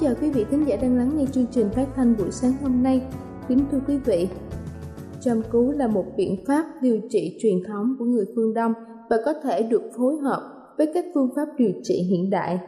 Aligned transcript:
chào 0.00 0.14
quý 0.20 0.30
vị 0.30 0.44
thính 0.50 0.64
giả 0.68 0.76
đang 0.82 0.96
lắng 0.96 1.10
nghe 1.16 1.24
chương 1.32 1.46
trình 1.50 1.68
phát 1.70 1.86
thanh 1.94 2.16
buổi 2.18 2.30
sáng 2.30 2.52
hôm 2.62 2.82
nay. 2.82 3.02
Kính 3.48 3.58
thưa 3.72 3.78
quý 3.88 3.96
vị, 3.96 4.28
châm 5.20 5.42
cứu 5.52 5.70
là 5.70 5.86
một 5.88 6.04
biện 6.16 6.44
pháp 6.46 6.64
điều 6.82 7.00
trị 7.10 7.38
truyền 7.40 7.64
thống 7.66 7.94
của 7.98 8.04
người 8.04 8.24
phương 8.36 8.54
Đông 8.54 8.72
và 9.10 9.16
có 9.24 9.32
thể 9.42 9.62
được 9.62 9.82
phối 9.96 10.16
hợp 10.16 10.40
với 10.78 10.90
các 10.94 11.04
phương 11.14 11.28
pháp 11.36 11.48
điều 11.56 11.72
trị 11.82 12.02
hiện 12.10 12.30
đại. 12.30 12.58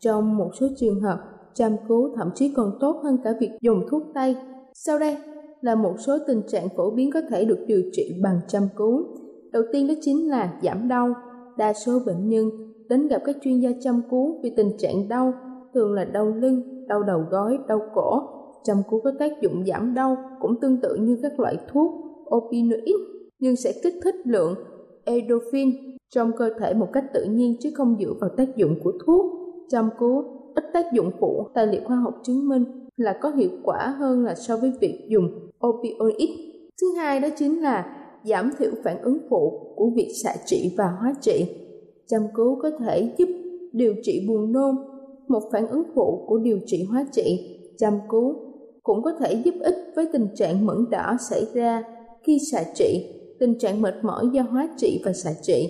Trong 0.00 0.36
một 0.36 0.50
số 0.60 0.66
trường 0.76 1.00
hợp, 1.00 1.18
châm 1.54 1.72
cứu 1.88 2.16
thậm 2.16 2.30
chí 2.34 2.52
còn 2.56 2.72
tốt 2.80 3.00
hơn 3.04 3.18
cả 3.24 3.34
việc 3.40 3.50
dùng 3.60 3.86
thuốc 3.90 4.02
tây. 4.14 4.36
Sau 4.74 4.98
đây 4.98 5.16
là 5.60 5.74
một 5.74 5.94
số 5.98 6.18
tình 6.26 6.42
trạng 6.48 6.68
phổ 6.76 6.90
biến 6.90 7.10
có 7.14 7.20
thể 7.30 7.44
được 7.44 7.64
điều 7.66 7.82
trị 7.92 8.20
bằng 8.22 8.40
châm 8.48 8.62
cứu. 8.76 9.06
Đầu 9.52 9.62
tiên 9.72 9.88
đó 9.88 9.94
chính 10.00 10.30
là 10.30 10.60
giảm 10.62 10.88
đau. 10.88 11.14
Đa 11.58 11.72
số 11.72 11.98
bệnh 12.06 12.28
nhân 12.28 12.50
đến 12.88 13.08
gặp 13.08 13.22
các 13.24 13.36
chuyên 13.42 13.60
gia 13.60 13.70
châm 13.80 14.02
cứu 14.10 14.40
vì 14.42 14.52
tình 14.56 14.70
trạng 14.78 15.08
đau 15.08 15.34
thường 15.76 15.92
là 15.92 16.04
đau 16.04 16.26
lưng, 16.26 16.86
đau 16.88 17.02
đầu 17.02 17.24
gối, 17.30 17.58
đau 17.68 17.80
cổ. 17.94 18.20
Châm 18.64 18.76
cứu 18.90 19.00
có 19.04 19.12
tác 19.18 19.32
dụng 19.42 19.64
giảm 19.66 19.94
đau 19.94 20.16
cũng 20.40 20.60
tương 20.60 20.80
tự 20.80 20.96
như 21.00 21.18
các 21.22 21.40
loại 21.40 21.56
thuốc 21.72 21.92
opioid 22.34 23.00
nhưng 23.38 23.56
sẽ 23.56 23.72
kích 23.82 23.94
thích 24.04 24.14
lượng 24.24 24.54
endorphin 25.04 25.70
trong 26.14 26.32
cơ 26.38 26.50
thể 26.60 26.74
một 26.74 26.88
cách 26.92 27.04
tự 27.14 27.24
nhiên 27.24 27.56
chứ 27.60 27.70
không 27.74 27.96
dựa 28.00 28.12
vào 28.20 28.30
tác 28.36 28.56
dụng 28.56 28.74
của 28.84 28.92
thuốc. 29.06 29.26
Châm 29.68 29.88
cứu 29.98 30.24
ít 30.54 30.64
tác 30.72 30.92
dụng 30.92 31.10
phụ, 31.20 31.48
tài 31.54 31.66
liệu 31.66 31.80
khoa 31.84 31.96
học 31.96 32.14
chứng 32.22 32.48
minh 32.48 32.64
là 32.96 33.18
có 33.22 33.30
hiệu 33.30 33.50
quả 33.64 33.94
hơn 33.98 34.24
là 34.24 34.34
so 34.34 34.56
với 34.56 34.72
việc 34.80 35.06
dùng 35.08 35.28
opioid. 35.66 36.30
Thứ 36.80 36.92
hai 36.96 37.20
đó 37.20 37.28
chính 37.36 37.62
là 37.62 37.96
giảm 38.24 38.50
thiểu 38.58 38.70
phản 38.84 39.02
ứng 39.02 39.18
phụ 39.30 39.72
của 39.76 39.90
việc 39.96 40.08
xạ 40.24 40.34
trị 40.46 40.74
và 40.78 40.96
hóa 41.00 41.14
trị. 41.20 41.44
Châm 42.06 42.22
cứu 42.34 42.58
có 42.62 42.70
thể 42.70 43.14
giúp 43.18 43.28
điều 43.72 43.94
trị 44.02 44.24
buồn 44.28 44.52
nôn, 44.52 44.74
một 45.28 45.42
phản 45.52 45.68
ứng 45.68 45.82
phụ 45.94 46.24
của 46.26 46.38
điều 46.38 46.58
trị 46.66 46.84
hóa 46.90 47.06
trị, 47.12 47.58
chăm 47.78 47.98
cứu 48.10 48.34
cũng 48.82 49.02
có 49.02 49.12
thể 49.20 49.42
giúp 49.44 49.54
ích 49.60 49.74
với 49.96 50.06
tình 50.12 50.28
trạng 50.34 50.66
mẫn 50.66 50.76
đỏ 50.90 51.16
xảy 51.30 51.46
ra 51.54 51.82
khi 52.22 52.38
xạ 52.52 52.64
trị, 52.74 53.06
tình 53.40 53.58
trạng 53.58 53.82
mệt 53.82 53.94
mỏi 54.02 54.24
do 54.32 54.42
hóa 54.42 54.68
trị 54.76 55.02
và 55.04 55.12
xạ 55.12 55.30
trị. 55.42 55.68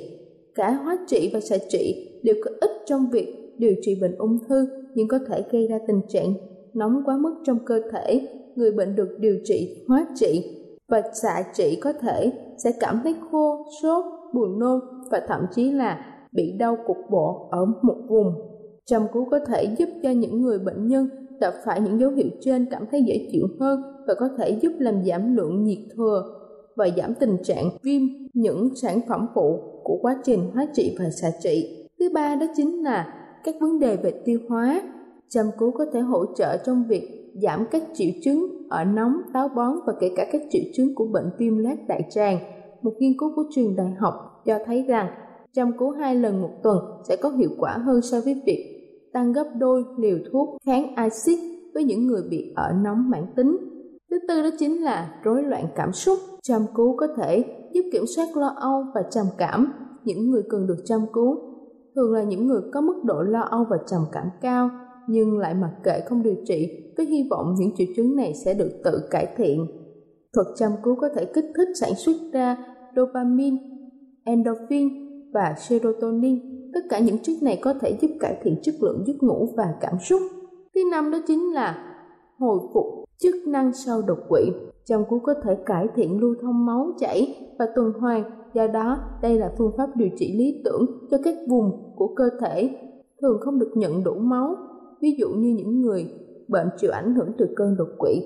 Cả 0.55 0.71
hóa 0.71 0.99
trị 1.07 1.31
và 1.33 1.41
xạ 1.41 1.57
trị 1.69 2.11
đều 2.23 2.35
có 2.45 2.51
ích 2.61 2.71
trong 2.87 3.11
việc 3.11 3.55
điều 3.59 3.75
trị 3.83 3.99
bệnh 4.01 4.17
ung 4.19 4.39
thư 4.49 4.69
nhưng 4.95 5.09
có 5.09 5.19
thể 5.29 5.45
gây 5.51 5.67
ra 5.67 5.79
tình 5.87 6.01
trạng 6.09 6.35
nóng 6.75 7.03
quá 7.05 7.17
mức 7.17 7.35
trong 7.45 7.59
cơ 7.67 7.81
thể. 7.93 8.29
Người 8.57 8.73
bệnh 8.73 8.97
được 8.97 9.09
điều 9.19 9.39
trị 9.45 9.85
hóa 9.89 10.07
trị 10.15 10.57
và 10.89 11.03
xạ 11.23 11.45
trị 11.55 11.81
có 11.83 11.93
thể 11.93 12.33
sẽ 12.65 12.73
cảm 12.81 13.01
thấy 13.05 13.15
khô, 13.31 13.67
sốt, 13.83 14.05
buồn 14.35 14.59
nôn 14.59 14.81
và 15.11 15.23
thậm 15.29 15.41
chí 15.55 15.73
là 15.73 15.99
bị 16.33 16.53
đau 16.59 16.77
cục 16.87 16.97
bộ 17.11 17.49
ở 17.51 17.65
một 17.83 17.97
vùng 18.09 18.33
Châm 18.91 19.03
cứu 19.13 19.25
có 19.31 19.39
thể 19.47 19.75
giúp 19.79 19.89
cho 20.03 20.11
những 20.11 20.43
người 20.43 20.59
bệnh 20.59 20.89
nhân 20.89 21.09
gặp 21.41 21.55
phải 21.65 21.81
những 21.81 22.01
dấu 22.01 22.11
hiệu 22.11 22.27
trên 22.41 22.67
cảm 22.71 22.85
thấy 22.91 23.03
dễ 23.03 23.29
chịu 23.33 23.47
hơn 23.61 23.83
và 24.07 24.15
có 24.15 24.29
thể 24.39 24.59
giúp 24.63 24.73
làm 24.79 25.05
giảm 25.05 25.37
lượng 25.37 25.65
nhiệt 25.65 25.79
thừa 25.97 26.23
và 26.77 26.89
giảm 26.97 27.15
tình 27.15 27.37
trạng 27.45 27.71
viêm 27.83 28.03
những 28.35 28.69
sản 28.77 29.01
phẩm 29.09 29.27
phụ 29.35 29.61
của 29.85 29.99
quá 30.03 30.17
trình 30.25 30.51
hóa 30.55 30.67
trị 30.75 30.97
và 30.99 31.11
xạ 31.11 31.29
trị. 31.43 31.87
Thứ 31.99 32.09
ba 32.15 32.35
đó 32.35 32.47
chính 32.57 32.85
là 32.85 33.15
các 33.45 33.55
vấn 33.61 33.79
đề 33.79 33.97
về 33.97 34.13
tiêu 34.25 34.41
hóa. 34.49 34.83
Châm 35.29 35.47
cứu 35.59 35.71
có 35.71 35.87
thể 35.93 36.01
hỗ 36.01 36.25
trợ 36.37 36.57
trong 36.57 36.85
việc 36.89 37.33
giảm 37.43 37.67
các 37.71 37.83
triệu 37.95 38.11
chứng 38.23 38.47
ở 38.71 38.85
nóng, 38.85 39.17
táo 39.33 39.49
bón 39.49 39.75
và 39.87 39.93
kể 40.01 40.11
cả 40.17 40.27
các 40.33 40.43
triệu 40.51 40.63
chứng 40.75 40.95
của 40.95 41.07
bệnh 41.07 41.31
viêm 41.39 41.59
lát 41.59 41.77
đại 41.89 42.03
tràng. 42.11 42.39
Một 42.83 42.93
nghiên 42.99 43.19
cứu 43.19 43.33
của 43.37 43.45
trường 43.55 43.77
đại 43.77 43.91
học 43.99 44.15
cho 44.45 44.59
thấy 44.67 44.83
rằng 44.83 45.09
châm 45.53 45.79
cứu 45.79 45.91
hai 45.91 46.15
lần 46.15 46.43
một 46.43 46.51
tuần 46.63 46.79
sẽ 47.09 47.17
có 47.17 47.31
hiệu 47.31 47.51
quả 47.59 47.79
hơn 47.79 48.03
so 48.03 48.21
với 48.21 48.43
việc 48.47 48.76
tăng 49.13 49.33
gấp 49.33 49.45
đôi 49.59 49.85
liều 49.99 50.19
thuốc 50.33 50.49
kháng 50.67 50.95
axit 50.95 51.39
với 51.75 51.85
những 51.85 52.07
người 52.07 52.23
bị 52.31 52.53
ở 52.57 52.73
nóng 52.85 53.11
mãn 53.11 53.27
tính. 53.37 53.57
Thứ 54.11 54.17
tư 54.29 54.43
đó 54.43 54.49
chính 54.59 54.85
là 54.85 55.21
rối 55.25 55.43
loạn 55.43 55.65
cảm 55.77 55.93
xúc. 55.93 56.19
Chăm 56.43 56.63
cứu 56.75 56.97
có 56.97 57.07
thể 57.17 57.45
giúp 57.73 57.83
kiểm 57.93 58.05
soát 58.17 58.37
lo 58.37 58.55
âu 58.57 58.85
và 58.95 59.03
trầm 59.11 59.27
cảm. 59.39 59.73
Những 60.05 60.31
người 60.31 60.43
cần 60.51 60.67
được 60.67 60.79
chăm 60.85 61.01
cứu 61.13 61.57
thường 61.97 62.13
là 62.13 62.23
những 62.23 62.47
người 62.47 62.61
có 62.73 62.81
mức 62.81 63.05
độ 63.05 63.23
lo 63.23 63.41
âu 63.41 63.65
và 63.71 63.77
trầm 63.87 64.01
cảm 64.13 64.27
cao 64.41 64.71
nhưng 65.09 65.39
lại 65.39 65.55
mặc 65.55 65.73
kệ 65.85 66.01
không 66.09 66.23
điều 66.23 66.37
trị 66.47 66.69
với 66.97 67.07
hy 67.07 67.29
vọng 67.31 67.55
những 67.59 67.71
triệu 67.77 67.87
chứng 67.97 68.17
này 68.17 68.35
sẽ 68.45 68.55
được 68.55 68.71
tự 68.85 69.01
cải 69.11 69.27
thiện. 69.37 69.67
Thuật 70.35 70.47
chăm 70.57 70.71
cứu 70.83 70.97
có 71.01 71.09
thể 71.17 71.25
kích 71.35 71.45
thích 71.57 71.69
sản 71.81 71.95
xuất 71.95 72.17
ra 72.33 72.57
dopamine, 72.97 73.57
endorphin 74.25 74.89
và 75.33 75.55
serotonin 75.59 76.56
Tất 76.77 76.83
cả 76.89 76.99
những 76.99 77.19
chất 77.23 77.33
này 77.43 77.59
có 77.63 77.75
thể 77.81 77.99
giúp 78.01 78.11
cải 78.21 78.41
thiện 78.43 78.57
chất 78.63 78.75
lượng 78.81 79.05
giấc 79.07 79.15
ngủ 79.21 79.49
và 79.57 79.75
cảm 79.81 79.95
xúc. 80.09 80.23
Thứ 80.75 80.81
năm 80.91 81.11
đó 81.11 81.19
chính 81.27 81.55
là 81.55 81.97
hồi 82.39 82.59
phục 82.75 82.85
chức 83.19 83.35
năng 83.47 83.73
sau 83.73 84.03
đột 84.03 84.19
quỵ. 84.29 84.43
Chăm 84.85 85.05
cũng 85.09 85.23
có 85.23 85.35
thể 85.45 85.57
cải 85.67 85.89
thiện 85.95 86.21
lưu 86.21 86.35
thông 86.43 86.67
máu 86.67 86.93
chảy 86.99 87.37
và 87.59 87.67
tuần 87.77 87.93
hoàn, 88.01 88.25
do 88.55 88.67
đó 88.67 88.99
đây 89.23 89.39
là 89.39 89.53
phương 89.59 89.73
pháp 89.77 89.97
điều 89.97 90.09
trị 90.17 90.39
lý 90.39 90.63
tưởng 90.65 90.87
cho 91.11 91.19
các 91.25 91.35
vùng 91.49 91.95
của 91.97 92.15
cơ 92.17 92.25
thể 92.41 92.71
thường 93.21 93.39
không 93.41 93.59
được 93.59 93.71
nhận 93.75 94.05
đủ 94.05 94.15
máu, 94.15 94.57
ví 95.01 95.17
dụ 95.19 95.29
như 95.29 95.55
những 95.57 95.81
người 95.81 96.07
bệnh 96.49 96.69
chịu 96.77 96.91
ảnh 96.91 97.15
hưởng 97.15 97.33
từ 97.39 97.47
cơn 97.57 97.77
đột 97.77 97.89
quỵ. 97.99 98.21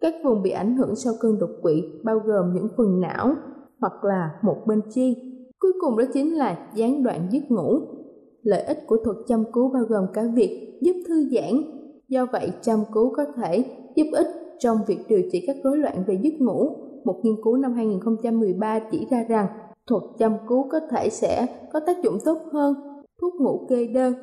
Các 0.00 0.14
vùng 0.24 0.42
bị 0.42 0.50
ảnh 0.50 0.76
hưởng 0.76 0.96
sau 0.96 1.12
cơn 1.20 1.38
đột 1.38 1.50
quỵ 1.62 1.82
bao 2.04 2.18
gồm 2.18 2.54
những 2.54 2.68
phần 2.76 3.00
não 3.00 3.34
hoặc 3.80 4.04
là 4.04 4.30
một 4.42 4.56
bên 4.66 4.80
chi 4.90 5.29
Cuối 5.60 5.72
cùng 5.80 5.96
đó 5.96 6.04
chính 6.14 6.34
là 6.34 6.70
gián 6.74 7.02
đoạn 7.02 7.28
giấc 7.30 7.50
ngủ. 7.50 7.80
Lợi 8.42 8.62
ích 8.62 8.78
của 8.86 8.96
thuật 9.04 9.16
chăm 9.26 9.44
cứu 9.52 9.68
bao 9.68 9.82
gồm 9.88 10.04
cả 10.12 10.22
việc 10.34 10.78
giúp 10.80 10.94
thư 11.08 11.28
giãn. 11.30 11.62
Do 12.08 12.26
vậy, 12.32 12.52
chăm 12.62 12.80
cứu 12.94 13.12
có 13.16 13.24
thể 13.36 13.64
giúp 13.94 14.06
ích 14.12 14.26
trong 14.58 14.78
việc 14.86 14.98
điều 15.08 15.22
trị 15.32 15.44
các 15.46 15.56
rối 15.64 15.78
loạn 15.78 16.04
về 16.06 16.18
giấc 16.22 16.40
ngủ. 16.40 16.76
Một 17.04 17.20
nghiên 17.22 17.34
cứu 17.44 17.56
năm 17.56 17.72
2013 17.72 18.80
chỉ 18.90 19.06
ra 19.10 19.24
rằng 19.28 19.46
thuật 19.86 20.02
chăm 20.18 20.32
cứu 20.48 20.68
có 20.70 20.80
thể 20.90 21.08
sẽ 21.10 21.46
có 21.72 21.80
tác 21.86 22.02
dụng 22.02 22.18
tốt 22.24 22.38
hơn 22.52 22.74
thuốc 23.20 23.34
ngủ 23.34 23.66
kê 23.68 23.86
đơn 23.86 24.14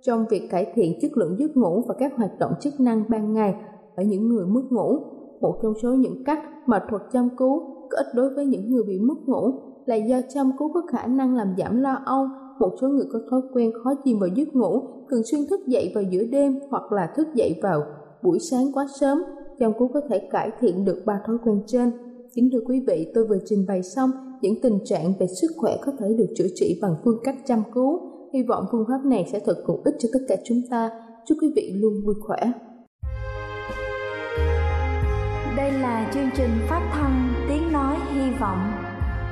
trong 0.00 0.24
việc 0.30 0.48
cải 0.50 0.72
thiện 0.74 0.98
chất 1.00 1.16
lượng 1.16 1.36
giấc 1.38 1.56
ngủ 1.56 1.84
và 1.88 1.94
các 1.98 2.12
hoạt 2.16 2.38
động 2.38 2.52
chức 2.60 2.80
năng 2.80 3.04
ban 3.08 3.32
ngày 3.32 3.54
ở 3.96 4.02
những 4.02 4.28
người 4.28 4.46
mất 4.46 4.62
ngủ. 4.70 4.98
Một 5.40 5.58
trong 5.62 5.74
số 5.82 5.94
những 5.94 6.24
cách 6.24 6.38
mà 6.66 6.80
thuật 6.90 7.02
chăm 7.12 7.28
cứu 7.36 7.62
ích 7.90 8.06
đối 8.14 8.34
với 8.34 8.46
những 8.46 8.70
người 8.70 8.82
bị 8.82 8.98
mất 8.98 9.14
ngủ 9.26 9.52
là 9.86 9.94
do 9.94 10.20
chăm 10.34 10.52
cứu 10.58 10.72
có 10.74 10.82
khả 10.92 11.06
năng 11.06 11.34
làm 11.34 11.54
giảm 11.58 11.80
lo 11.80 11.98
âu. 12.04 12.26
Một 12.58 12.70
số 12.80 12.88
người 12.88 13.06
có 13.12 13.18
thói 13.30 13.40
quen 13.52 13.70
khó 13.84 13.94
chìm 14.04 14.18
vào 14.18 14.28
giấc 14.34 14.54
ngủ, 14.54 14.82
thường 15.10 15.22
xuyên 15.30 15.40
thức 15.50 15.60
dậy 15.66 15.92
vào 15.94 16.04
giữa 16.10 16.24
đêm 16.24 16.58
hoặc 16.70 16.92
là 16.92 17.12
thức 17.16 17.28
dậy 17.34 17.54
vào 17.62 17.82
buổi 18.22 18.38
sáng 18.38 18.72
quá 18.72 18.86
sớm. 19.00 19.22
Chăm 19.58 19.72
cứu 19.78 19.88
có 19.94 20.00
thể 20.08 20.28
cải 20.30 20.50
thiện 20.60 20.84
được 20.84 21.02
ba 21.06 21.20
thói 21.26 21.36
quen 21.44 21.62
trên. 21.66 21.90
Kính 22.34 22.50
thưa 22.52 22.60
quý 22.66 22.84
vị, 22.86 23.10
tôi 23.14 23.26
vừa 23.26 23.38
trình 23.44 23.64
bày 23.68 23.82
xong 23.82 24.10
những 24.42 24.60
tình 24.62 24.78
trạng 24.84 25.12
về 25.20 25.26
sức 25.26 25.48
khỏe 25.56 25.76
có 25.86 25.92
thể 25.98 26.14
được 26.18 26.28
chữa 26.36 26.46
trị 26.54 26.78
bằng 26.82 26.94
phương 27.04 27.20
cách 27.24 27.36
chăm 27.46 27.62
cứu. 27.74 28.00
Hy 28.32 28.42
vọng 28.42 28.64
phương 28.72 28.84
pháp 28.88 29.04
này 29.04 29.28
sẽ 29.32 29.40
thật 29.44 29.56
hữu 29.66 29.80
ích 29.84 29.94
cho 29.98 30.08
tất 30.12 30.20
cả 30.28 30.36
chúng 30.44 30.62
ta. 30.70 30.90
Chúc 31.26 31.38
quý 31.40 31.52
vị 31.56 31.72
luôn 31.74 31.92
vui 32.04 32.14
khỏe. 32.20 32.52
Đây 35.56 35.72
là 35.72 36.10
chương 36.14 36.30
trình 36.36 36.50
phát 36.68 36.90
thanh 36.92 37.28
Tiếng 37.48 37.72
Nói 37.72 37.96
Hy 38.14 38.30
Vọng 38.40 38.81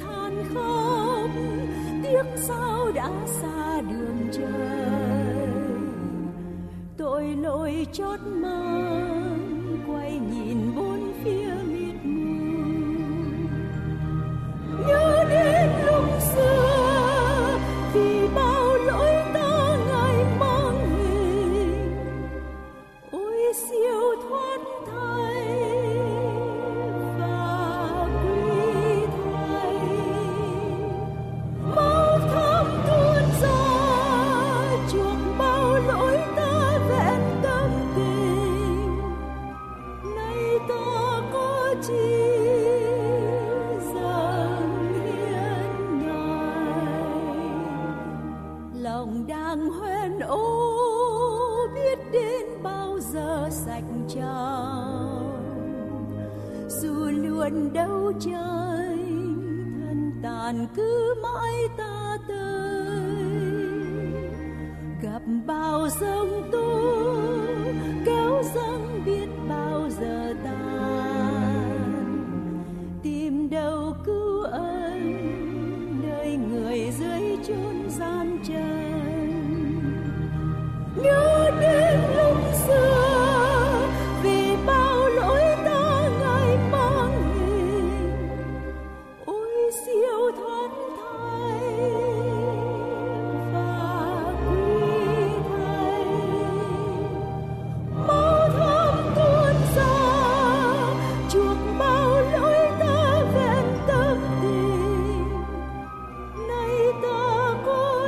Than 0.00 0.44
khóc, 0.54 1.30
tiếc 2.02 2.26
sao 2.36 2.92
đã 2.94 3.10
xa 3.26 3.80
đường 3.80 4.28
trời. 4.32 5.48
Tội 6.96 7.24
lỗi 7.42 7.86
chót 7.92 8.20
mang, 8.20 9.78
quay 9.88 10.20
nhìn 10.30 10.58
bố 10.76 10.85
trăng 54.08 55.32
dù 56.68 56.94
luôn 56.94 57.72
đấu 57.72 58.12
tranh 58.20 58.96
thân 59.80 60.12
tàn 60.22 60.66
cứ 60.76 61.14
mãi 61.22 61.54
ta 61.76 62.18
tới 62.28 62.56
gặp 65.02 65.22
bao 65.46 65.88
sông 66.00 66.50
tố 66.52 67.14
kéo 68.06 68.42
dâng 68.54 69.02
biết 69.06 69.28
bao 69.48 69.88
giờ 70.00 70.34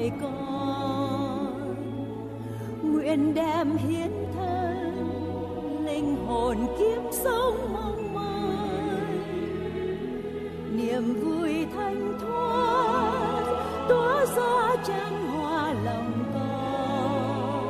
đời 0.00 0.10
con. 0.20 1.74
Nguyện 2.82 3.34
đem 3.34 3.76
hiến 3.76 4.10
thân, 4.34 5.86
linh 5.86 6.16
hồn 6.26 6.56
kiếp 6.78 7.02
sống 7.10 7.72
mong 7.72 8.14
mỏi. 8.14 9.00
Niềm 10.72 11.20
vui 11.24 11.66
thanh 11.76 12.18
thoát 12.20 13.44
tỏa 13.88 14.26
ra 14.36 14.76
trang 14.86 15.26
hoa 15.26 15.72
lòng 15.84 16.24
con. 16.34 17.64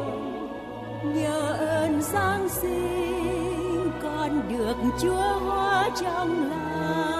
Nhờ 1.14 1.56
ơn 1.58 2.02
giáng 2.02 2.48
sinh, 2.48 3.90
con 4.02 4.42
được 4.48 4.76
chúa 5.02 5.38
hóa 5.38 5.90
trong 6.00 6.50
lành 6.50 7.19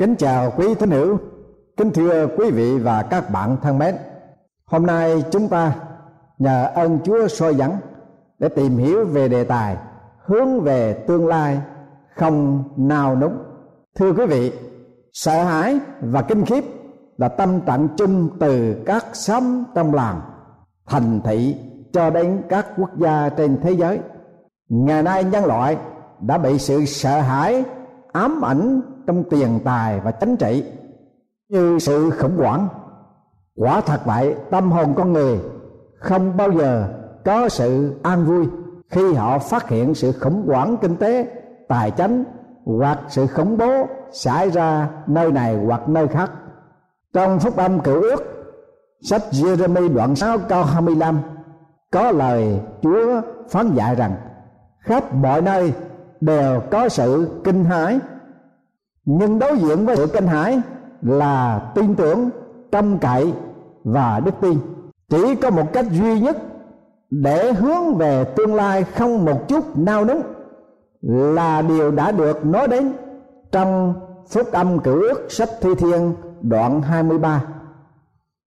Kính 0.00 0.16
chào 0.16 0.52
quý 0.56 0.74
thính 0.74 0.90
hữu, 0.90 1.18
kính 1.76 1.90
thưa 1.92 2.26
quý 2.36 2.50
vị 2.50 2.78
và 2.78 3.02
các 3.02 3.30
bạn 3.30 3.56
thân 3.62 3.78
mến. 3.78 3.94
Hôm 4.66 4.86
nay 4.86 5.24
chúng 5.30 5.48
ta 5.48 5.74
nhờ 6.38 6.70
ơn 6.74 6.98
Chúa 7.04 7.28
soi 7.28 7.54
dẫn 7.54 7.72
để 8.38 8.48
tìm 8.48 8.76
hiểu 8.76 9.04
về 9.04 9.28
đề 9.28 9.44
tài 9.44 9.76
hướng 10.24 10.60
về 10.60 10.92
tương 10.92 11.26
lai 11.26 11.60
không 12.16 12.64
nào 12.76 13.16
núng. 13.16 13.38
Thưa 13.96 14.12
quý 14.12 14.26
vị, 14.26 14.52
sợ 15.12 15.44
hãi 15.44 15.78
và 16.00 16.22
kinh 16.22 16.44
khiếp 16.44 16.64
là 17.16 17.28
tâm 17.28 17.60
trạng 17.60 17.88
chung 17.96 18.28
từ 18.38 18.82
các 18.86 19.06
xóm 19.12 19.64
trong 19.74 19.94
làng, 19.94 20.20
thành 20.86 21.20
thị 21.24 21.56
cho 21.92 22.10
đến 22.10 22.42
các 22.48 22.66
quốc 22.76 22.90
gia 22.96 23.28
trên 23.28 23.58
thế 23.62 23.72
giới. 23.72 24.00
Ngày 24.68 25.02
nay 25.02 25.24
nhân 25.24 25.44
loại 25.44 25.76
đã 26.20 26.38
bị 26.38 26.58
sự 26.58 26.84
sợ 26.84 27.20
hãi 27.20 27.64
ám 28.12 28.40
ảnh 28.44 28.80
trong 29.06 29.24
tiền 29.30 29.60
tài 29.64 30.00
và 30.00 30.10
chính 30.10 30.36
trị. 30.36 30.64
Như 31.48 31.78
sự 31.78 32.10
khủng 32.10 32.36
hoảng, 32.36 32.68
quả 33.56 33.80
thật 33.80 34.00
vậy 34.04 34.34
tâm 34.50 34.72
hồn 34.72 34.94
con 34.96 35.12
người, 35.12 35.38
không 35.98 36.36
bao 36.36 36.52
giờ 36.52 36.88
có 37.24 37.48
sự 37.48 37.94
an 38.02 38.24
vui 38.24 38.46
khi 38.90 39.14
họ 39.14 39.38
phát 39.38 39.68
hiện 39.68 39.94
sự 39.94 40.12
khủng 40.12 40.46
hoảng 40.46 40.76
kinh 40.82 40.96
tế, 40.96 41.26
tài 41.68 41.90
chính 41.90 42.24
hoặc 42.64 42.98
sự 43.08 43.26
khủng 43.26 43.58
bố 43.58 43.86
xảy 44.12 44.50
ra 44.50 44.88
nơi 45.06 45.32
này 45.32 45.56
hoặc 45.66 45.88
nơi 45.88 46.08
khác. 46.08 46.30
Trong 47.12 47.38
phúc 47.38 47.56
âm 47.56 47.80
cựu 47.80 48.02
ước, 48.02 48.22
sách 49.02 49.22
Jeremy 49.30 49.94
đoạn 49.94 50.16
6 50.16 50.38
câu 50.38 50.64
25 50.64 51.20
có 51.92 52.10
lời 52.10 52.60
Chúa 52.82 53.20
phán 53.48 53.74
dạy 53.74 53.94
rằng, 53.94 54.12
khắp 54.80 55.14
mọi 55.14 55.42
nơi 55.42 55.72
đều 56.20 56.60
có 56.70 56.88
sự 56.88 57.40
kinh 57.44 57.64
hãi 57.64 57.98
nhưng 59.04 59.38
đối 59.38 59.58
diện 59.58 59.86
với 59.86 59.96
sự 59.96 60.06
kinh 60.06 60.26
hãi 60.26 60.60
là 61.02 61.58
tin 61.74 61.94
tưởng, 61.94 62.30
trông 62.72 62.98
cậy 62.98 63.32
và 63.84 64.20
đức 64.20 64.34
tin. 64.40 64.58
Chỉ 65.08 65.34
có 65.34 65.50
một 65.50 65.72
cách 65.72 65.86
duy 65.92 66.20
nhất 66.20 66.36
để 67.10 67.52
hướng 67.52 67.94
về 67.94 68.24
tương 68.24 68.54
lai 68.54 68.84
không 68.84 69.24
một 69.24 69.48
chút 69.48 69.64
nao 69.78 70.04
núng 70.04 70.22
là 71.02 71.62
điều 71.62 71.90
đã 71.90 72.12
được 72.12 72.46
nói 72.46 72.68
đến 72.68 72.92
trong 73.52 73.94
phúc 74.28 74.52
âm 74.52 74.78
cử 74.78 75.08
ước 75.08 75.32
sách 75.32 75.48
thi 75.60 75.74
thiên 75.74 76.14
đoạn 76.40 76.82
23 76.82 77.44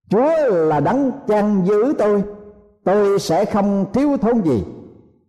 Chúa 0.10 0.50
là 0.50 0.80
đấng 0.80 1.12
chăn 1.28 1.62
giữ 1.66 1.94
tôi 1.98 2.24
tôi 2.84 3.20
sẽ 3.20 3.46
không 3.46 3.86
thiếu 3.94 4.18
thốn 4.22 4.42
gì. 4.42 4.64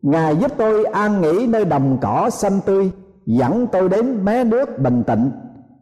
Ngài 0.03 0.37
giúp 0.37 0.53
tôi 0.57 0.85
an 0.85 1.21
nghỉ 1.21 1.47
nơi 1.47 1.65
đồng 1.65 1.99
cỏ 2.01 2.31
xanh 2.31 2.61
tươi 2.67 2.91
dẫn 3.27 3.67
tôi 3.67 3.89
đến 3.89 4.25
mé 4.25 4.45
nước 4.45 4.79
bình 4.79 5.03
tĩnh 5.07 5.31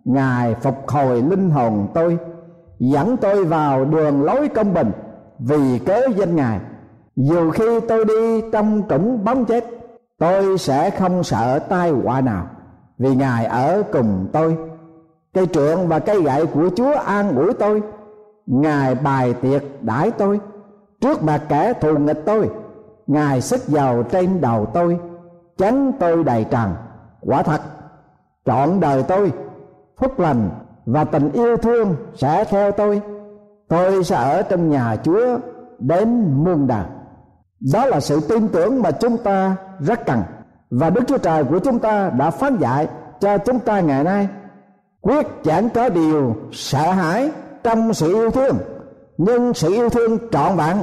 ngài 0.04 0.54
phục 0.54 0.88
hồi 0.88 1.22
linh 1.22 1.50
hồn 1.50 1.88
tôi, 1.94 2.18
dẫn 2.78 3.16
tôi 3.16 3.44
vào 3.44 3.84
đường 3.84 4.22
lối 4.22 4.48
công 4.48 4.74
bình, 4.74 4.90
vì 5.38 5.78
cớ 5.78 6.00
danh 6.16 6.36
ngài. 6.36 6.60
Dù 7.16 7.50
khi 7.50 7.80
tôi 7.80 8.04
đi 8.04 8.40
trong 8.52 8.82
trũng 8.88 9.24
bóng 9.24 9.44
chết, 9.44 9.64
tôi 10.18 10.58
sẽ 10.58 10.90
không 10.90 11.24
sợ 11.24 11.58
tai 11.58 11.90
họa 11.90 12.20
nào, 12.20 12.46
vì 12.98 13.16
ngài 13.16 13.44
ở 13.44 13.82
cùng 13.92 14.28
tôi. 14.32 14.56
Cây 15.34 15.46
trượng 15.46 15.88
và 15.88 15.98
cây 15.98 16.22
gậy 16.22 16.46
của 16.46 16.70
chúa 16.76 16.94
an 16.94 17.36
ủi 17.36 17.52
tôi. 17.54 17.82
Ngài 18.46 18.94
bài 18.94 19.34
tiệc 19.34 19.62
đãi 19.82 20.10
tôi. 20.10 20.40
Trước 21.00 21.22
mặt 21.22 21.42
kẻ 21.48 21.72
thù 21.72 21.98
nghịch 21.98 22.22
tôi, 22.26 22.50
ngài 23.06 23.40
sức 23.40 23.68
dầu 23.68 24.02
trên 24.02 24.40
đầu 24.40 24.66
tôi. 24.74 24.98
Chắn 25.58 25.92
tôi 26.00 26.24
đầy 26.24 26.44
trần 26.44 26.70
quả 27.26 27.42
thật, 27.42 27.60
trọn 28.44 28.80
đời 28.80 29.02
tôi, 29.02 29.32
phúc 30.00 30.20
lành 30.20 30.50
và 30.86 31.04
tình 31.04 31.32
yêu 31.32 31.56
thương 31.56 31.96
sẽ 32.14 32.44
theo 32.44 32.72
tôi. 32.72 33.02
Tôi 33.68 34.04
sẽ 34.04 34.16
ở 34.16 34.42
trong 34.42 34.70
nhà 34.70 34.96
chúa 35.04 35.38
đến 35.78 36.34
muôn 36.44 36.66
đời 36.66 36.84
đó 37.72 37.86
là 37.86 38.00
sự 38.00 38.20
tin 38.20 38.48
tưởng 38.48 38.82
mà 38.82 38.90
chúng 38.90 39.18
ta 39.18 39.56
rất 39.80 40.06
cần 40.06 40.22
và 40.70 40.90
đức 40.90 41.00
chúa 41.06 41.18
trời 41.18 41.44
của 41.44 41.58
chúng 41.58 41.78
ta 41.78 42.10
đã 42.10 42.30
phán 42.30 42.58
dạy 42.58 42.88
cho 43.20 43.38
chúng 43.38 43.58
ta 43.58 43.80
ngày 43.80 44.04
nay. 44.04 44.28
Quyết 45.00 45.26
chẳng 45.44 45.68
có 45.70 45.88
điều 45.88 46.36
sợ 46.52 46.92
hãi 46.92 47.30
trong 47.62 47.94
sự 47.94 48.14
yêu 48.14 48.30
thương, 48.30 48.56
nhưng 49.18 49.54
sự 49.54 49.72
yêu 49.72 49.88
thương 49.88 50.18
trọn 50.30 50.56
vẹn 50.56 50.76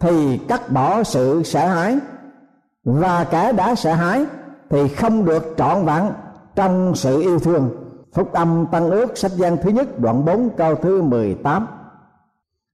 thì 0.00 0.38
cắt 0.38 0.70
bỏ 0.70 1.02
sự 1.02 1.42
sợ 1.42 1.66
hãi. 1.66 1.98
Và 2.84 3.24
kẻ 3.30 3.52
đã 3.52 3.74
sợ 3.74 3.92
hãi 3.92 4.26
thì 4.70 4.88
không 4.88 5.24
được 5.24 5.54
trọn 5.56 5.84
vẹn 5.84 6.04
trong 6.54 6.94
sự 6.94 7.20
yêu 7.20 7.38
thương. 7.38 7.70
Phúc 8.14 8.32
âm 8.32 8.66
tăng 8.72 8.90
ước, 8.90 9.18
sách 9.18 9.32
gian 9.32 9.56
thứ 9.62 9.70
nhất, 9.70 10.00
đoạn 10.00 10.24
4 10.24 10.50
câu 10.56 10.74
thứ 10.74 11.02
18 11.02 11.66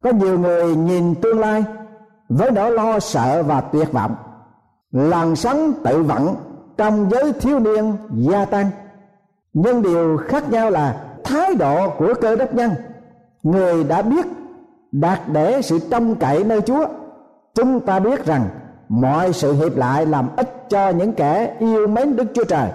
có 0.04 0.10
nhiều 0.10 0.38
người 0.38 0.76
nhìn 0.76 1.14
tương 1.14 1.40
lai 1.40 1.64
với 2.28 2.50
nỗi 2.50 2.70
lo 2.70 2.98
sợ 2.98 3.42
và 3.42 3.60
tuyệt 3.60 3.92
vọng. 3.92 4.14
Làn 4.92 5.36
sóng 5.36 5.72
tự 5.84 6.02
vận 6.02 6.34
trong 6.76 7.10
giới 7.10 7.32
thiếu 7.32 7.58
niên 7.58 7.96
gia 8.12 8.44
tăng. 8.44 8.70
Nhưng 9.52 9.82
điều 9.82 10.16
khác 10.16 10.50
nhau 10.50 10.70
là 10.70 11.04
thái 11.24 11.54
độ 11.54 11.90
của 11.98 12.14
cơ 12.20 12.36
đốc 12.36 12.54
nhân. 12.54 12.70
Người 13.42 13.84
đã 13.84 14.02
biết 14.02 14.26
đạt 14.92 15.20
để 15.32 15.62
sự 15.62 15.78
trông 15.90 16.14
cậy 16.14 16.44
nơi 16.44 16.60
chúa. 16.60 16.86
Chúng 17.54 17.80
ta 17.80 17.98
biết 18.00 18.24
rằng 18.24 18.48
mọi 18.88 19.33
sự 19.33 19.53
hiệp 19.53 19.76
lại 19.76 20.07
làm 20.07 20.29
ích 20.37 20.67
cho 20.69 20.88
những 20.88 21.12
kẻ 21.12 21.57
yêu 21.59 21.87
mến 21.87 22.17
đức 22.17 22.26
chúa 22.35 22.45
trời. 22.45 22.71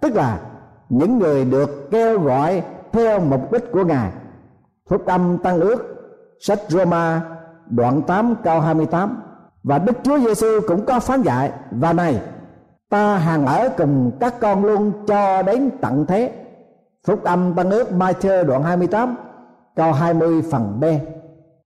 Tức 0.00 0.14
là 0.14 0.38
những 0.88 1.18
người 1.18 1.44
được 1.44 1.90
kêu 1.90 2.20
gọi 2.20 2.62
theo 2.92 3.20
mục 3.20 3.52
đích 3.52 3.72
của 3.72 3.84
ngài. 3.84 4.10
Phúc 4.90 5.06
âm 5.06 5.38
tăng 5.38 5.60
ước, 5.60 5.94
sách 6.40 6.58
Roma, 6.68 7.20
đoạn 7.66 8.02
8 8.02 8.34
câu 8.44 8.60
28 8.60 9.22
và 9.62 9.78
Đức 9.78 9.92
Chúa 10.02 10.18
Giêsu 10.18 10.60
cũng 10.68 10.86
có 10.86 11.00
phán 11.00 11.22
dạy, 11.22 11.52
và 11.70 11.92
này, 11.92 12.20
ta 12.90 13.16
hàng 13.16 13.46
ở 13.46 13.68
cùng 13.76 14.10
các 14.20 14.40
con 14.40 14.64
luôn 14.64 14.92
cho 15.06 15.42
đến 15.42 15.70
tận 15.80 16.06
thế. 16.06 16.32
Phúc 17.06 17.24
âm 17.24 17.54
tăng 17.54 17.70
ước 17.70 17.88
Matthew 17.98 18.44
đoạn 18.44 18.62
28 18.62 19.16
câu 19.76 19.92
20 19.92 20.42
phần 20.50 20.80
B 20.80 20.84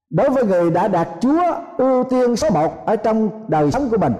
đối 0.09 0.29
với 0.29 0.45
người 0.45 0.71
đã 0.71 0.87
đạt 0.87 1.07
Chúa, 1.21 1.41
ưu 1.77 2.03
tiên 2.03 2.35
số 2.35 2.49
một 2.49 2.85
ở 2.85 2.95
trong 2.95 3.29
đời 3.47 3.71
sống 3.71 3.89
của 3.91 3.97
mình, 3.97 4.13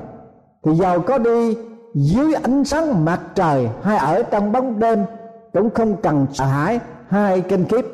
thì 0.63 0.71
giàu 0.75 0.99
có 0.99 1.17
đi 1.17 1.57
dưới 1.93 2.33
ánh 2.33 2.65
sáng 2.65 3.05
mặt 3.05 3.19
trời 3.35 3.69
hay 3.81 3.97
ở 3.97 4.23
trong 4.23 4.51
bóng 4.51 4.79
đêm 4.79 5.05
cũng 5.53 5.69
không 5.69 5.95
cần 6.01 6.25
sợ 6.33 6.45
hãi 6.45 6.79
hai 7.07 7.41
kinh 7.41 7.65
khiếp. 7.65 7.85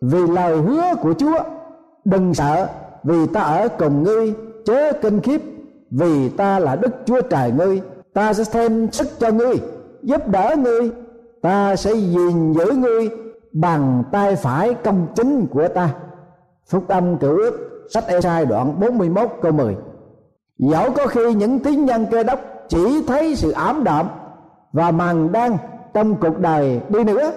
Vì 0.00 0.26
lời 0.26 0.56
hứa 0.56 0.94
của 1.00 1.14
Chúa, 1.14 1.38
đừng 2.04 2.34
sợ, 2.34 2.68
vì 3.02 3.26
ta 3.26 3.40
ở 3.40 3.68
cùng 3.68 4.02
ngươi, 4.02 4.34
chớ 4.66 4.92
kinh 4.92 5.20
khiếp. 5.20 5.40
Vì 5.90 6.28
ta 6.28 6.58
là 6.58 6.76
Đức 6.76 6.90
Chúa 7.04 7.20
Trời 7.20 7.52
ngươi, 7.52 7.82
ta 8.14 8.32
sẽ 8.32 8.44
thêm 8.52 8.92
sức 8.92 9.08
cho 9.18 9.30
ngươi, 9.30 9.54
giúp 10.02 10.28
đỡ 10.28 10.56
ngươi. 10.58 10.90
Ta 11.42 11.76
sẽ 11.76 11.94
gìn 11.94 12.52
giữ 12.52 12.72
ngươi 12.72 13.10
bằng 13.52 14.04
tay 14.12 14.36
phải 14.36 14.74
công 14.74 15.06
chính 15.14 15.46
của 15.46 15.68
ta 15.68 15.88
phúc 16.68 16.88
âm 16.88 17.18
cựu 17.18 17.36
ước, 17.36 17.86
sách 17.90 18.04
Ê-sai 18.06 18.46
đoạn 18.46 18.80
41 18.80 19.28
câu 19.42 19.52
10 19.52 19.76
dẫu 20.58 20.90
có 20.90 21.06
khi 21.06 21.34
những 21.34 21.58
tín 21.58 21.84
nhân 21.84 22.06
cơ 22.10 22.22
đốc 22.22 22.40
chỉ 22.68 23.02
thấy 23.06 23.36
sự 23.36 23.50
ảm 23.50 23.84
đạm 23.84 24.06
và 24.72 24.90
màn 24.90 25.32
đang 25.32 25.56
trong 25.94 26.16
cuộc 26.16 26.38
đời 26.38 26.80
đi 26.88 27.04
nữa, 27.04 27.32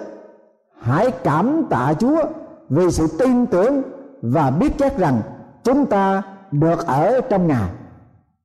hãy 0.80 1.10
cảm 1.10 1.66
tạ 1.70 1.92
chúa 1.98 2.22
vì 2.68 2.90
sự 2.90 3.06
tin 3.18 3.46
tưởng 3.46 3.82
và 4.22 4.50
biết 4.50 4.72
chắc 4.78 4.98
rằng 4.98 5.20
chúng 5.64 5.86
ta 5.86 6.22
được 6.50 6.86
ở 6.86 7.20
trong 7.20 7.46
ngài. 7.46 7.70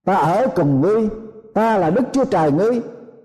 Ta 0.05 0.15
ở 0.15 0.47
cùng 0.55 0.81
ngươi, 0.81 1.09
ta 1.53 1.77
là 1.77 1.89
đức 1.89 2.03
chúa 2.11 2.25
trời 2.25 2.51
ngươi, 2.51 2.81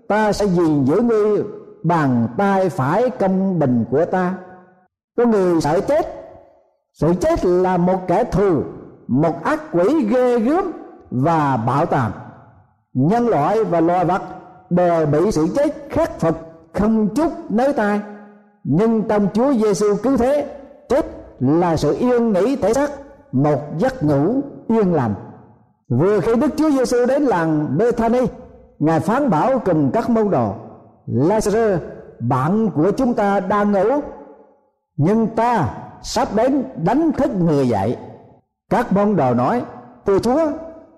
ta 0.07 0.33
sẽ 0.33 0.45
gìn 0.45 0.85
giữ 0.85 1.01
ngươi 1.01 1.43
bằng 1.83 2.27
tay 2.37 2.69
phải 2.69 3.09
công 3.09 3.59
bình 3.59 3.85
của 3.91 4.05
ta. 4.05 4.33
Có 5.17 5.25
người 5.25 5.61
sợ 5.61 5.79
chết 5.79 6.18
sự 6.93 7.13
chết 7.21 7.45
là 7.45 7.77
một 7.77 8.07
kẻ 8.07 8.23
thù, 8.23 8.63
một 9.07 9.43
ác 9.43 9.61
quỷ 9.71 10.05
ghê 10.09 10.39
gớm 10.39 10.71
và 11.11 11.57
bạo 11.57 11.85
tàn. 11.85 12.11
Nhân 12.93 13.27
loại 13.27 13.63
và 13.63 13.81
loài 13.81 14.05
vật 14.05 14.21
đều 14.69 15.05
bị 15.05 15.31
sự 15.31 15.47
chết 15.55 15.87
khắc 15.89 16.19
phục 16.19 16.35
không 16.73 17.07
chút 17.15 17.31
nới 17.49 17.73
tay. 17.73 18.01
Nhưng 18.63 19.03
trong 19.07 19.27
Chúa 19.33 19.53
Giêsu 19.53 19.95
cứu 20.03 20.17
thế, 20.17 20.59
chết 20.89 21.05
là 21.39 21.77
sự 21.77 21.95
yên 21.99 22.31
nghỉ 22.31 22.55
thể 22.55 22.73
xác, 22.73 22.91
một 23.31 23.59
giấc 23.77 24.03
ngủ 24.03 24.41
yên 24.67 24.93
lành. 24.93 25.13
Vừa 25.89 26.19
khi 26.19 26.35
Đức 26.35 26.51
Chúa 26.57 26.71
Giêsu 26.71 27.05
đến 27.05 27.23
làng 27.23 27.77
Bethany, 27.77 28.27
ngài 28.79 28.99
phán 28.99 29.29
bảo 29.29 29.59
cùng 29.59 29.91
các 29.93 30.09
môn 30.09 30.29
đồ, 30.29 30.53
Lazarus, 31.07 31.77
bạn 32.19 32.69
của 32.75 32.91
chúng 32.91 33.13
ta 33.13 33.39
đang 33.39 33.71
ngủ, 33.71 34.01
nhưng 34.97 35.27
ta 35.27 35.69
sắp 36.01 36.35
đến 36.35 36.63
đánh 36.83 37.11
thức 37.11 37.31
người 37.39 37.67
dậy. 37.67 37.97
Các 38.69 38.93
môn 38.93 39.15
đồ 39.15 39.33
nói, 39.33 39.61
tôi 40.05 40.19
Chúa, 40.19 40.51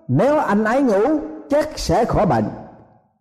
nếu 0.08 0.38
anh 0.38 0.64
ấy 0.64 0.82
ngủ, 0.82 1.18
chắc 1.50 1.78
sẽ 1.78 2.04
khỏi 2.04 2.26
bệnh. 2.26 2.44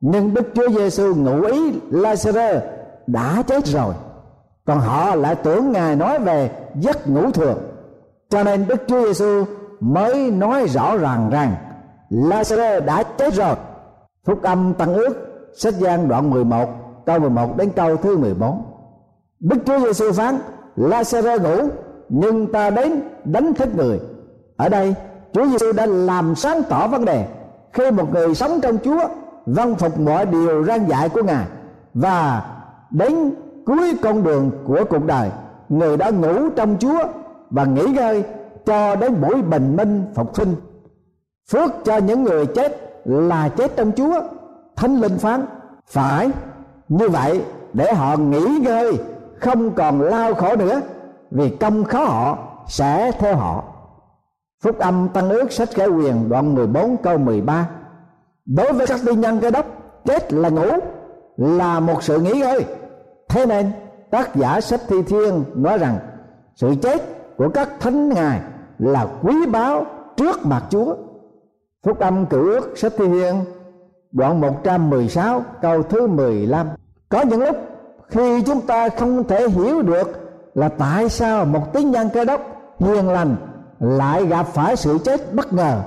Nhưng 0.01 0.33
Đức 0.33 0.51
Chúa 0.55 0.69
Giêsu 0.69 1.15
ngụ 1.15 1.41
ý 1.41 1.79
Lazarus 1.91 2.59
đã 3.07 3.43
chết 3.47 3.65
rồi. 3.65 3.93
Còn 4.65 4.79
họ 4.79 5.15
lại 5.15 5.35
tưởng 5.35 5.71
ngài 5.71 5.95
nói 5.95 6.19
về 6.19 6.51
giấc 6.75 7.09
ngủ 7.09 7.31
thường. 7.31 7.57
Cho 8.29 8.43
nên 8.43 8.67
Đức 8.67 8.81
Chúa 8.88 9.05
Giêsu 9.05 9.45
mới 9.79 10.32
nói 10.32 10.67
rõ 10.67 10.97
ràng 10.97 11.29
rằng 11.29 11.56
Lazarus 12.10 12.86
đã 12.86 13.03
chết 13.03 13.34
rồi. 13.34 13.56
Phúc 14.25 14.43
âm 14.43 14.73
tăng 14.73 14.93
ước, 14.93 15.13
sách 15.53 15.73
gian 15.73 16.08
đoạn 16.08 16.29
11 16.29 16.69
câu 17.06 17.19
11 17.19 17.58
đến 17.58 17.69
câu 17.75 17.97
thứ 17.97 18.17
14 18.17 18.63
Đức 19.39 19.58
Chúa 19.65 19.79
Giêsu 19.79 20.12
phán 20.12 20.38
Lazarus 20.77 21.41
ngủ, 21.41 21.69
nhưng 22.10 22.51
ta 22.51 22.69
đến 22.69 23.01
đánh 23.23 23.53
thức 23.53 23.75
người. 23.75 23.99
Ở 24.57 24.69
đây, 24.69 24.95
Chúa 25.34 25.45
Giêsu 25.47 25.71
đã 25.71 25.86
làm 25.86 26.36
sáng 26.36 26.63
tỏ 26.69 26.88
vấn 26.88 27.05
đề. 27.05 27.27
Khi 27.73 27.91
một 27.91 28.13
người 28.13 28.36
sống 28.36 28.60
trong 28.62 28.77
Chúa 28.84 29.07
văn 29.45 29.75
phục 29.75 29.99
mọi 29.99 30.25
điều 30.25 30.63
răn 30.63 30.86
dạy 30.86 31.10
của 31.10 31.23
Ngài. 31.23 31.45
Và 31.93 32.45
đến 32.91 33.31
cuối 33.65 33.97
con 34.01 34.23
đường 34.23 34.51
của 34.67 34.84
cuộc 34.89 35.05
đời, 35.05 35.29
người 35.69 35.97
đã 35.97 36.10
ngủ 36.10 36.49
trong 36.55 36.77
Chúa 36.79 36.99
và 37.49 37.65
nghỉ 37.65 37.86
ngơi 37.86 38.23
cho 38.65 38.95
đến 38.95 39.21
buổi 39.21 39.41
bình 39.41 39.75
minh 39.75 40.03
phục 40.15 40.36
sinh. 40.36 40.55
Phước 41.51 41.71
cho 41.84 41.97
những 41.97 42.23
người 42.23 42.45
chết 42.45 43.01
là 43.05 43.49
chết 43.49 43.75
trong 43.75 43.91
Chúa. 43.91 44.21
Thánh 44.75 45.01
Linh 45.01 45.17
phán, 45.17 45.45
phải, 45.88 46.31
như 46.89 47.10
vậy 47.10 47.41
để 47.73 47.93
họ 47.93 48.17
nghỉ 48.17 48.60
ngơi 48.62 48.97
không 49.41 49.71
còn 49.71 50.01
lao 50.01 50.34
khổ 50.34 50.56
nữa, 50.56 50.82
vì 51.32 51.49
công 51.49 51.84
khó 51.84 52.04
họ 52.04 52.38
sẽ 52.67 53.12
theo 53.12 53.36
họ. 53.36 53.63
Phúc 54.63 54.80
âm 54.80 55.10
Tăng 55.13 55.30
ước 55.30 55.51
sách 55.51 55.69
khải 55.71 55.88
quyền 55.88 56.30
đoạn 56.30 56.56
14 56.56 56.97
câu 57.04 57.17
13 57.17 57.69
Đối 58.45 58.73
với 58.73 58.88
các 58.88 58.99
tiên 59.06 59.21
nhân 59.21 59.39
cơ 59.39 59.51
đốc, 59.51 59.65
Chết 60.06 60.34
là 60.34 60.49
ngủ, 60.49 60.69
Là 61.38 61.80
một 61.80 62.04
sự 62.04 62.19
nghỉ 62.19 62.32
ngơi. 62.32 62.65
Thế 63.30 63.45
nên, 63.45 63.71
tác 64.10 64.36
giả 64.36 64.62
sách 64.62 64.82
thi 64.88 65.01
thiên 65.01 65.43
nói 65.56 65.77
rằng, 65.77 65.97
Sự 66.56 66.75
chết 66.82 67.01
của 67.38 67.49
các 67.49 67.69
thánh 67.80 68.10
ngài 68.10 68.41
Là 68.80 69.08
quý 69.23 69.45
báu 69.45 69.86
trước 70.17 70.45
mặt 70.45 70.63
Chúa. 70.69 70.95
Phúc 71.84 71.99
âm 71.99 72.25
cựu 72.25 72.43
ước 72.43 72.77
sách 72.77 72.93
thi 72.97 73.08
thiên 73.08 73.36
Đoạn 74.12 74.41
116 74.41 75.43
câu 75.62 75.84
thứ 75.84 76.08
15 76.08 76.67
Có 77.10 77.21
những 77.21 77.41
lúc 77.41 77.70
khi 78.12 78.41
chúng 78.41 78.62
ta 78.62 78.89
không 78.89 79.24
thể 79.24 79.50
hiểu 79.50 79.82
được 79.82 80.21
Là 80.54 80.69
tại 80.69 81.10
sao 81.10 81.45
một 81.45 81.74
tín 81.74 81.91
nhân 81.91 82.10
cơ 82.13 82.26
đốc 82.26 82.41
hiền 82.80 83.10
lành 83.10 83.36
lại 83.80 84.26
gặp 84.26 84.43
phải 84.43 84.76
sự 84.76 84.97
chết 84.97 85.34
bất 85.34 85.54
ngờ, 85.54 85.82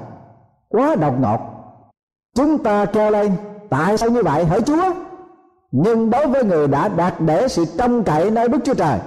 quá 0.69 0.97
đột 1.01 1.21
ngột. 1.21 1.39
Chúng 2.37 2.59
ta 2.59 2.85
kêu 2.85 3.11
lên, 3.11 3.33
tại 3.71 3.99
sao 3.99 4.11
như 4.11 4.23
vậy 4.23 4.45
hỡi 4.45 4.61
chúa? 4.63 4.93
Nhưng 5.73 6.11
đối 6.11 6.27
với 6.27 6.45
người 6.45 6.69
đã 6.69 6.89
đạt 6.89 7.21
để 7.21 7.49
sự 7.49 7.65
trông 7.79 8.05
cậy 8.05 8.31
nơi 8.31 8.49
đức 8.49 8.59
chúa 8.65 8.75
trời, 8.75 8.99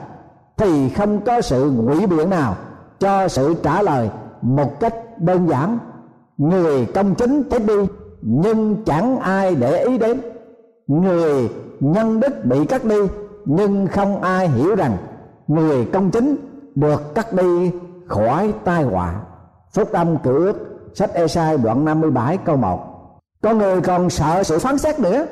thì 0.57 0.89
không 0.89 1.21
có 1.21 1.41
sự 1.41 1.71
ngụy 1.71 2.07
biện 2.07 2.29
nào 2.29 2.55
cho 2.99 3.27
sự 3.27 3.55
trả 3.63 3.81
lời 3.81 4.09
một 4.41 4.79
cách 4.79 4.93
đơn 5.17 5.49
giản. 5.49 5.79
Người 6.37 6.85
công 6.85 7.15
chính 7.15 7.43
chết 7.43 7.65
đi, 7.65 7.87
nhưng 8.21 8.83
chẳng 8.85 9.19
ai 9.19 9.55
để 9.55 9.83
ý 9.83 9.97
đến 9.97 10.21
người 10.87 11.49
nhân 11.79 12.19
đức 12.19 12.45
bị 12.45 12.65
cắt 12.65 12.85
đi, 12.85 12.99
nhưng 13.45 13.87
không 13.87 14.21
ai 14.21 14.47
hiểu 14.47 14.75
rằng 14.75 14.97
người 15.47 15.85
công 15.93 16.11
chính 16.11 16.35
được 16.75 17.15
cắt 17.15 17.33
đi 17.33 17.71
khỏi 18.05 18.53
tai 18.63 18.83
họa. 18.83 19.21
Phúc 19.73 19.91
âm 19.91 20.17
cử 20.17 20.45
ước, 20.45 20.55
sách 20.93 21.13
Esai 21.13 21.57
đoạn 21.57 21.85
57 21.85 22.37
câu 22.37 22.57
1 22.57 22.97
con 23.41 23.57
người 23.57 23.81
còn 23.81 24.09
sợ 24.09 24.43
sự 24.43 24.59
phán 24.59 24.77
xét 24.77 24.99
nữa. 24.99 25.25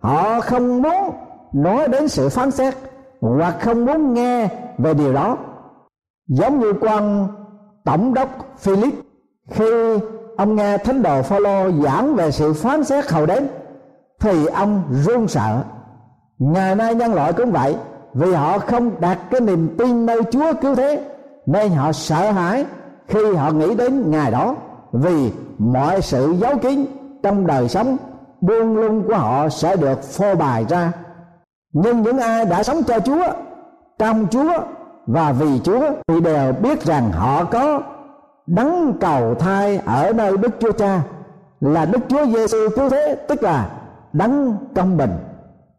Họ 0.00 0.40
không 0.40 0.82
muốn 0.82 1.10
nói 1.52 1.88
đến 1.88 2.08
sự 2.08 2.28
phán 2.28 2.50
xét, 2.50 2.74
hoặc 3.20 3.56
không 3.60 3.84
muốn 3.84 4.14
nghe 4.14 4.48
về 4.78 4.94
điều 4.94 5.12
đó. 5.12 5.36
Giống 6.28 6.60
như 6.60 6.72
quan 6.80 7.28
tổng 7.84 8.14
đốc 8.14 8.28
Philip, 8.58 8.94
khi 9.50 9.98
ông 10.36 10.56
nghe 10.56 10.78
thánh 10.78 11.02
đồ 11.02 11.22
Phaolô 11.22 11.70
giảng 11.82 12.14
về 12.14 12.30
sự 12.30 12.52
phán 12.52 12.84
xét 12.84 13.10
hầu 13.10 13.26
đến 13.26 13.48
thì 14.20 14.46
ông 14.46 14.82
run 14.90 15.28
sợ. 15.28 15.62
Ngày 16.38 16.74
nay 16.74 16.94
nhân 16.94 17.14
loại 17.14 17.32
cũng 17.32 17.52
vậy. 17.52 17.76
Vì 18.14 18.32
họ 18.32 18.58
không 18.58 19.00
đặt 19.00 19.18
cái 19.30 19.40
niềm 19.40 19.74
tin 19.78 20.06
nơi 20.06 20.20
Chúa 20.30 20.52
cứu 20.60 20.74
thế, 20.74 21.04
nên 21.46 21.72
họ 21.72 21.92
sợ 21.92 22.30
hãi 22.30 22.66
khi 23.06 23.34
họ 23.34 23.50
nghĩ 23.50 23.74
đến 23.74 24.10
ngày 24.10 24.30
đó. 24.30 24.54
Vì 24.92 25.32
mọi 25.58 26.02
sự 26.02 26.34
giấu 26.40 26.58
kín 26.58 26.84
trong 27.22 27.46
đời 27.46 27.68
sống, 27.68 27.96
buông 28.40 28.76
lung 28.76 29.02
của 29.08 29.14
họ 29.14 29.48
sẽ 29.48 29.76
được 29.76 30.02
phô 30.02 30.34
bày 30.34 30.64
ra. 30.68 30.92
Nhưng 31.72 32.02
những 32.02 32.18
ai 32.18 32.44
đã 32.44 32.62
sống 32.62 32.82
cho 32.82 33.00
Chúa, 33.00 33.24
trong 33.98 34.26
Chúa 34.30 34.52
và 35.06 35.32
vì 35.32 35.60
Chúa 35.60 35.90
thì 36.08 36.20
đều 36.20 36.52
biết 36.52 36.84
rằng 36.84 37.12
họ 37.12 37.44
có 37.44 37.80
đấng 38.46 38.98
cầu 39.00 39.34
thai 39.34 39.80
ở 39.86 40.12
nơi 40.12 40.36
Đức 40.36 40.50
Chúa 40.60 40.72
Cha 40.72 41.00
là 41.60 41.84
Đức 41.84 42.00
Chúa 42.08 42.26
Giêsu 42.26 42.58
cứu 42.76 42.90
thế, 42.90 43.16
tức 43.28 43.42
là 43.42 43.70
đấng 44.18 44.56
công 44.74 44.96
bình. 44.96 45.12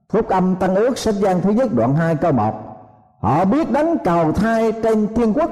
Phúc 0.09 0.27
âm 0.29 0.55
tăng 0.55 0.75
ước 0.75 0.97
sách 0.97 1.15
gian 1.15 1.41
thứ 1.41 1.49
nhất 1.49 1.73
đoạn 1.73 1.95
2 1.95 2.15
câu 2.15 2.31
1 2.31 2.69
họ 3.21 3.45
biết 3.45 3.71
đấng 3.71 3.97
cầu 3.97 4.31
thai 4.31 4.71
trên 4.71 5.15
thiên 5.15 5.33
quốc 5.33 5.51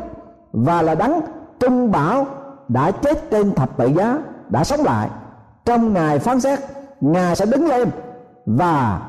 và 0.51 0.81
là 0.81 0.95
đấng 0.95 1.21
trung 1.59 1.91
bảo 1.91 2.25
đã 2.67 2.91
chết 2.91 3.31
trên 3.31 3.55
thập 3.55 3.77
tự 3.77 3.87
giá, 3.87 4.19
đã 4.49 4.63
sống 4.63 4.83
lại. 4.83 5.09
Trong 5.65 5.93
ngày 5.93 6.19
phán 6.19 6.39
xét, 6.39 6.59
ngài 7.01 7.35
sẽ 7.35 7.45
đứng 7.45 7.67
lên 7.67 7.89
và 8.45 9.01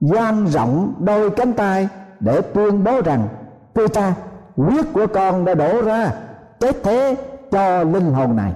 dang 0.00 0.46
rộng 0.46 0.94
đôi 0.98 1.30
cánh 1.30 1.52
tay 1.52 1.88
để 2.20 2.40
tuyên 2.40 2.84
bố 2.84 3.00
rằng 3.00 3.28
tôi 3.74 3.88
cha 3.88 4.14
huyết 4.56 4.84
của 4.92 5.06
con 5.06 5.44
đã 5.44 5.54
đổ 5.54 5.82
ra, 5.82 6.12
chết 6.60 6.76
thế 6.82 7.16
cho 7.50 7.82
linh 7.82 8.12
hồn 8.12 8.36
này. 8.36 8.52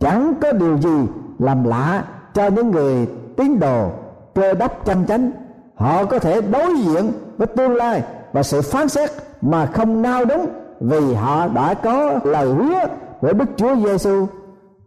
Chẳng 0.00 0.34
có 0.42 0.52
điều 0.52 0.78
gì 0.78 1.06
làm 1.38 1.64
lạ 1.64 2.04
cho 2.34 2.46
những 2.46 2.70
người 2.70 3.08
tín 3.38 3.60
đồ, 3.60 3.90
cơ 4.34 4.54
đắp 4.54 4.84
chân 4.84 5.06
chánh, 5.06 5.30
họ 5.74 6.04
có 6.04 6.18
thể 6.18 6.40
đối 6.40 6.78
diện 6.78 7.12
với 7.36 7.46
tương 7.46 7.74
lai 7.74 8.02
và 8.32 8.42
sự 8.42 8.62
phán 8.62 8.88
xét 8.88 9.10
mà 9.40 9.66
không 9.66 10.02
nao 10.02 10.24
đúng 10.24 10.46
vì 10.80 11.14
họ 11.14 11.48
đã 11.48 11.74
có 11.74 12.20
lời 12.24 12.46
hứa 12.46 12.80
của 13.20 13.32
Đức 13.32 13.48
Chúa 13.56 13.76
Giêsu 13.76 14.26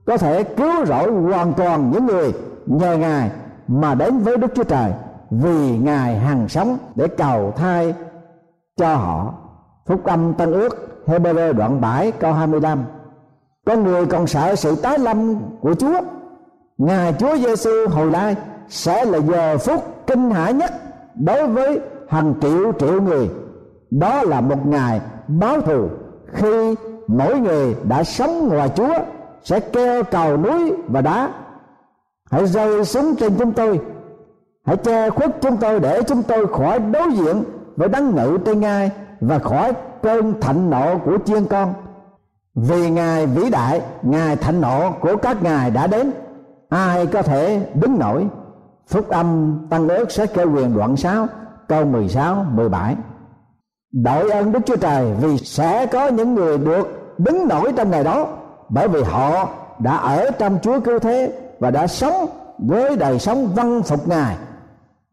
có 0.06 0.18
thể 0.18 0.44
cứu 0.44 0.86
rỗi 0.86 1.12
hoàn 1.12 1.54
toàn 1.54 1.92
những 1.92 2.06
người 2.06 2.34
nhờ 2.66 2.98
ngài 2.98 3.32
mà 3.68 3.96
đến 3.96 4.20
với 4.20 4.38
đức 4.38 4.56
chúa 4.56 4.64
trời 4.64 4.92
vì 5.32 5.78
ngài 5.78 6.18
hằng 6.18 6.50
sống 6.50 6.78
để 6.96 7.08
cầu 7.08 7.54
thai 7.56 7.94
cho 8.78 8.96
họ. 8.96 9.34
Phúc 9.86 10.04
âm 10.04 10.34
tân 10.34 10.52
ước 10.52 11.04
Hebrew 11.08 11.54
đoạn 11.54 11.82
7 11.82 12.12
câu 12.12 12.34
25 12.34 12.84
con 13.66 13.84
người 13.84 14.06
còn 14.06 14.28
sợ 14.28 14.56
sự 14.56 14.76
tái 14.76 15.00
lâm 15.00 15.36
của 15.62 15.76
Chúa 15.76 16.02
Ngài 16.82 17.14
Chúa 17.20 17.38
Giêsu 17.38 17.70
hồi 17.90 18.12
lai 18.12 18.36
sẽ 18.70 19.06
là 19.06 19.20
giờ 19.20 19.58
phút 19.58 20.08
kinh 20.08 20.32
hãi 20.32 20.54
nhất 20.54 20.72
đối 21.16 21.48
với 21.48 21.80
hàng 22.10 22.34
triệu 22.42 22.72
triệu 22.80 23.02
người. 23.02 23.30
Đó 23.92 24.24
là 24.24 24.42
một 24.42 24.66
ngày 24.66 25.02
báo 25.28 25.62
thù 25.62 25.88
khi 26.34 26.76
mỗi 27.08 27.40
người 27.40 27.76
đã 27.84 28.04
sống 28.04 28.48
ngoài 28.48 28.70
Chúa 28.76 28.94
sẽ 29.44 29.60
kêu 29.60 30.04
cầu 30.04 30.38
núi 30.38 30.74
và 30.88 31.02
đá. 31.02 31.30
Hãy 32.32 32.46
rơi 32.46 32.86
xuống 32.86 33.16
trên 33.16 33.34
chúng 33.40 33.54
tôi. 33.54 33.80
Hãy 34.66 34.78
che 34.78 35.10
khuất 35.10 35.42
chúng 35.42 35.58
tôi 35.58 35.80
để 35.80 36.02
chúng 36.08 36.24
tôi 36.24 36.48
khỏi 36.48 36.80
đối 36.80 37.12
diện 37.12 37.44
với 37.76 37.90
đấng 37.90 38.16
ngự 38.16 38.38
trên 38.46 38.60
ngai 38.60 38.92
và 39.20 39.40
khỏi 39.40 39.74
cơn 40.02 40.42
thạnh 40.42 40.70
nộ 40.70 40.98
của 41.06 41.18
chiên 41.26 41.46
con. 41.46 41.74
Vì 42.56 42.90
ngài 42.90 43.26
vĩ 43.28 43.50
đại, 43.50 43.82
ngài 44.02 44.36
thạnh 44.36 44.62
nộ 44.62 44.92
của 45.02 45.16
các 45.16 45.44
ngài 45.44 45.72
đã 45.72 45.88
đến 45.88 46.12
ai 46.72 47.08
có 47.08 47.22
thể 47.22 47.68
đứng 47.74 48.00
nổi? 48.00 48.28
Phúc 48.88 49.10
âm 49.10 49.60
tăng 49.70 49.88
ước 49.88 50.12
sẽ 50.12 50.26
kêu 50.26 50.52
quyền 50.52 50.76
đoạn 50.76 50.98
6 50.98 51.28
câu 51.68 51.86
16 51.86 52.46
17 52.52 52.96
đội 53.92 54.32
ơn 54.32 54.52
Đức 54.52 54.60
Chúa 54.66 54.76
Trời 54.76 55.14
vì 55.22 55.38
sẽ 55.38 55.86
có 55.86 56.08
những 56.08 56.36
người 56.36 56.58
được 56.58 57.16
đứng 57.18 57.48
nổi 57.48 57.74
trong 57.76 57.92
ngày 57.92 58.04
đó, 58.04 58.28
bởi 58.70 58.88
vì 58.88 59.04
họ 59.04 59.50
đã 59.80 59.98
ở 59.98 60.32
trong 60.32 60.60
Chúa 60.62 60.80
cứu 60.80 61.00
thế 61.00 61.34
và 61.60 61.72
đã 61.72 61.88
sống 61.88 62.26
với 62.58 62.96
đời 62.96 63.20
sống 63.20 63.48
văn 63.56 63.82
phục 63.84 64.08
Ngài. 64.08 64.38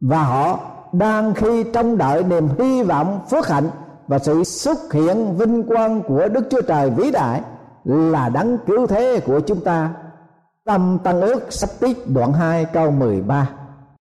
Và 0.01 0.23
họ 0.23 0.59
đang 0.93 1.35
khi 1.35 1.65
trong 1.73 1.99
đợi 1.99 2.23
niềm 2.25 2.49
hy 2.59 2.83
vọng 2.83 3.21
phước 3.31 3.49
hạnh 3.49 3.71
và 4.09 4.19
sự 4.19 4.45
xuất 4.45 4.93
hiện 4.93 5.37
vinh 5.39 5.63
quang 5.63 6.03
của 6.03 6.29
Đức 6.29 6.47
Chúa 6.51 6.63
Trời 6.63 6.91
vĩ 6.91 7.11
đại 7.11 7.41
là 7.85 8.29
đấng 8.29 8.59
cứu 8.67 8.87
thế 8.87 9.21
của 9.27 9.41
chúng 9.41 9.61
ta. 9.61 9.91
Tâm 10.69 10.99
Tăng 11.05 11.21
ước 11.21 11.53
sắp 11.53 11.71
tiết 11.81 12.11
đoạn 12.11 12.33
2 12.33 12.65
câu 12.65 12.91
13. 12.91 13.49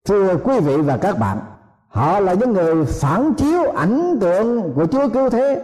Thưa 0.08 0.36
quý 0.36 0.60
vị 0.60 0.76
và 0.76 0.96
các 0.96 1.18
bạn, 1.18 1.38
họ 1.88 2.20
là 2.20 2.34
những 2.34 2.52
người 2.52 2.84
phản 2.84 3.34
chiếu 3.34 3.70
ảnh 3.76 4.16
tượng 4.20 4.72
của 4.74 4.86
Chúa 4.86 5.08
cứu 5.08 5.30
thế 5.30 5.62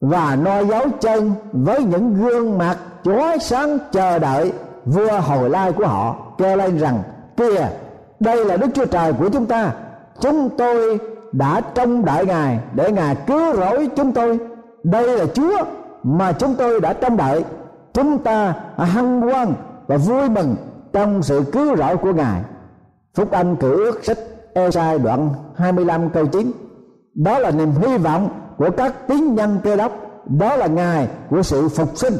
và 0.00 0.36
noi 0.36 0.66
dấu 0.66 0.82
chân 1.00 1.32
với 1.52 1.84
những 1.84 2.14
gương 2.14 2.58
mặt 2.58 2.76
chói 3.04 3.38
sáng 3.38 3.78
chờ 3.92 4.18
đợi 4.18 4.52
vua 4.84 5.20
hồi 5.20 5.50
lai 5.50 5.72
của 5.72 5.86
họ 5.86 6.16
kêu 6.38 6.56
lên 6.56 6.78
rằng 6.78 7.02
kìa 7.36 7.68
đây 8.20 8.44
là 8.44 8.56
đức 8.56 8.68
chúa 8.74 8.86
trời 8.86 9.12
của 9.12 9.28
chúng 9.28 9.46
ta. 9.46 9.72
Chúng 10.20 10.48
tôi 10.58 10.98
đã 11.32 11.60
trông 11.60 12.04
đợi 12.04 12.26
ngài 12.26 12.58
để 12.74 12.92
ngài 12.92 13.16
cứu 13.26 13.54
rỗi 13.54 13.88
chúng 13.96 14.12
tôi. 14.12 14.38
Đây 14.82 15.18
là 15.18 15.24
chúa 15.34 15.64
mà 16.02 16.32
chúng 16.32 16.54
tôi 16.54 16.80
đã 16.80 16.92
trông 16.92 17.16
đợi. 17.16 17.44
Chúng 17.92 18.18
ta 18.18 18.54
hân 18.76 19.20
hoan 19.20 19.54
và 19.86 19.96
vui 19.96 20.28
mừng 20.28 20.56
trong 20.92 21.22
sự 21.22 21.42
cứu 21.52 21.76
rỗi 21.76 21.96
của 21.96 22.12
ngài. 22.12 22.42
Phúc 23.14 23.30
âm 23.30 23.56
cử 23.56 23.84
ước 23.84 24.04
sách 24.04 24.18
Esai 24.54 24.98
đoạn 24.98 25.30
25 25.56 26.10
câu 26.10 26.26
9 26.26 26.52
đó 27.14 27.38
là 27.38 27.50
niềm 27.50 27.70
hy 27.70 27.96
vọng 27.96 28.28
của 28.58 28.70
các 28.70 29.08
tín 29.08 29.34
nhân 29.34 29.58
cơ 29.64 29.76
đốc. 29.76 29.92
Đó 30.26 30.56
là 30.56 30.66
ngày 30.66 31.08
của 31.30 31.42
sự 31.42 31.68
phục 31.68 31.96
sinh. 31.96 32.14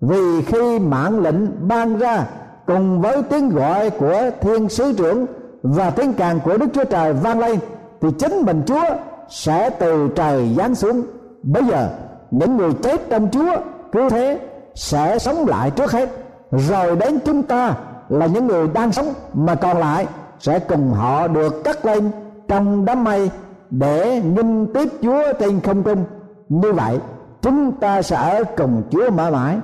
Vì 0.00 0.42
khi 0.42 0.78
mạng 0.78 1.20
lệnh 1.20 1.68
ban 1.68 1.98
ra 1.98 2.26
cùng 2.66 3.00
với 3.00 3.22
tiếng 3.22 3.48
gọi 3.48 3.90
của 3.90 4.30
thiên 4.40 4.68
sứ 4.68 4.92
trưởng 4.92 5.26
và 5.62 5.90
tiếng 5.90 6.12
càng 6.12 6.40
của 6.44 6.58
đức 6.58 6.66
chúa 6.74 6.84
trời 6.84 7.12
vang 7.12 7.38
lên, 7.38 7.58
thì 8.00 8.08
chính 8.18 8.42
mình 8.42 8.62
chúa 8.66 8.84
sẽ 9.28 9.70
từ 9.70 10.08
trời 10.16 10.54
giáng 10.58 10.74
xuống. 10.74 11.02
Bây 11.42 11.64
giờ, 11.64 11.88
những 12.30 12.56
người 12.56 12.72
chết 12.82 13.00
trong 13.10 13.28
chúa, 13.32 13.56
cứ 13.92 14.08
thế 14.08 14.40
sẽ 14.74 15.18
sống 15.18 15.46
lại 15.46 15.70
trước 15.70 15.92
hết 15.92 16.08
rồi 16.50 16.96
đến 16.96 17.18
chúng 17.24 17.42
ta 17.42 17.74
là 18.08 18.26
những 18.26 18.46
người 18.46 18.68
đang 18.68 18.92
sống 18.92 19.06
mà 19.34 19.54
còn 19.54 19.78
lại 19.78 20.06
sẽ 20.38 20.58
cùng 20.58 20.90
họ 20.90 21.28
được 21.28 21.64
cắt 21.64 21.84
lên 21.84 22.10
trong 22.48 22.84
đám 22.84 23.04
mây 23.04 23.30
để 23.70 24.22
nghinh 24.24 24.66
tiếp 24.74 24.88
chúa 25.02 25.22
trên 25.40 25.60
không 25.60 25.82
trung. 25.82 26.04
Như 26.48 26.72
vậy, 26.72 26.98
chúng 27.42 27.72
ta 27.72 28.02
sẽ 28.02 28.16
ở 28.16 28.44
cùng 28.56 28.82
chúa 28.90 29.10
mãi 29.10 29.30
mãi. 29.30 29.58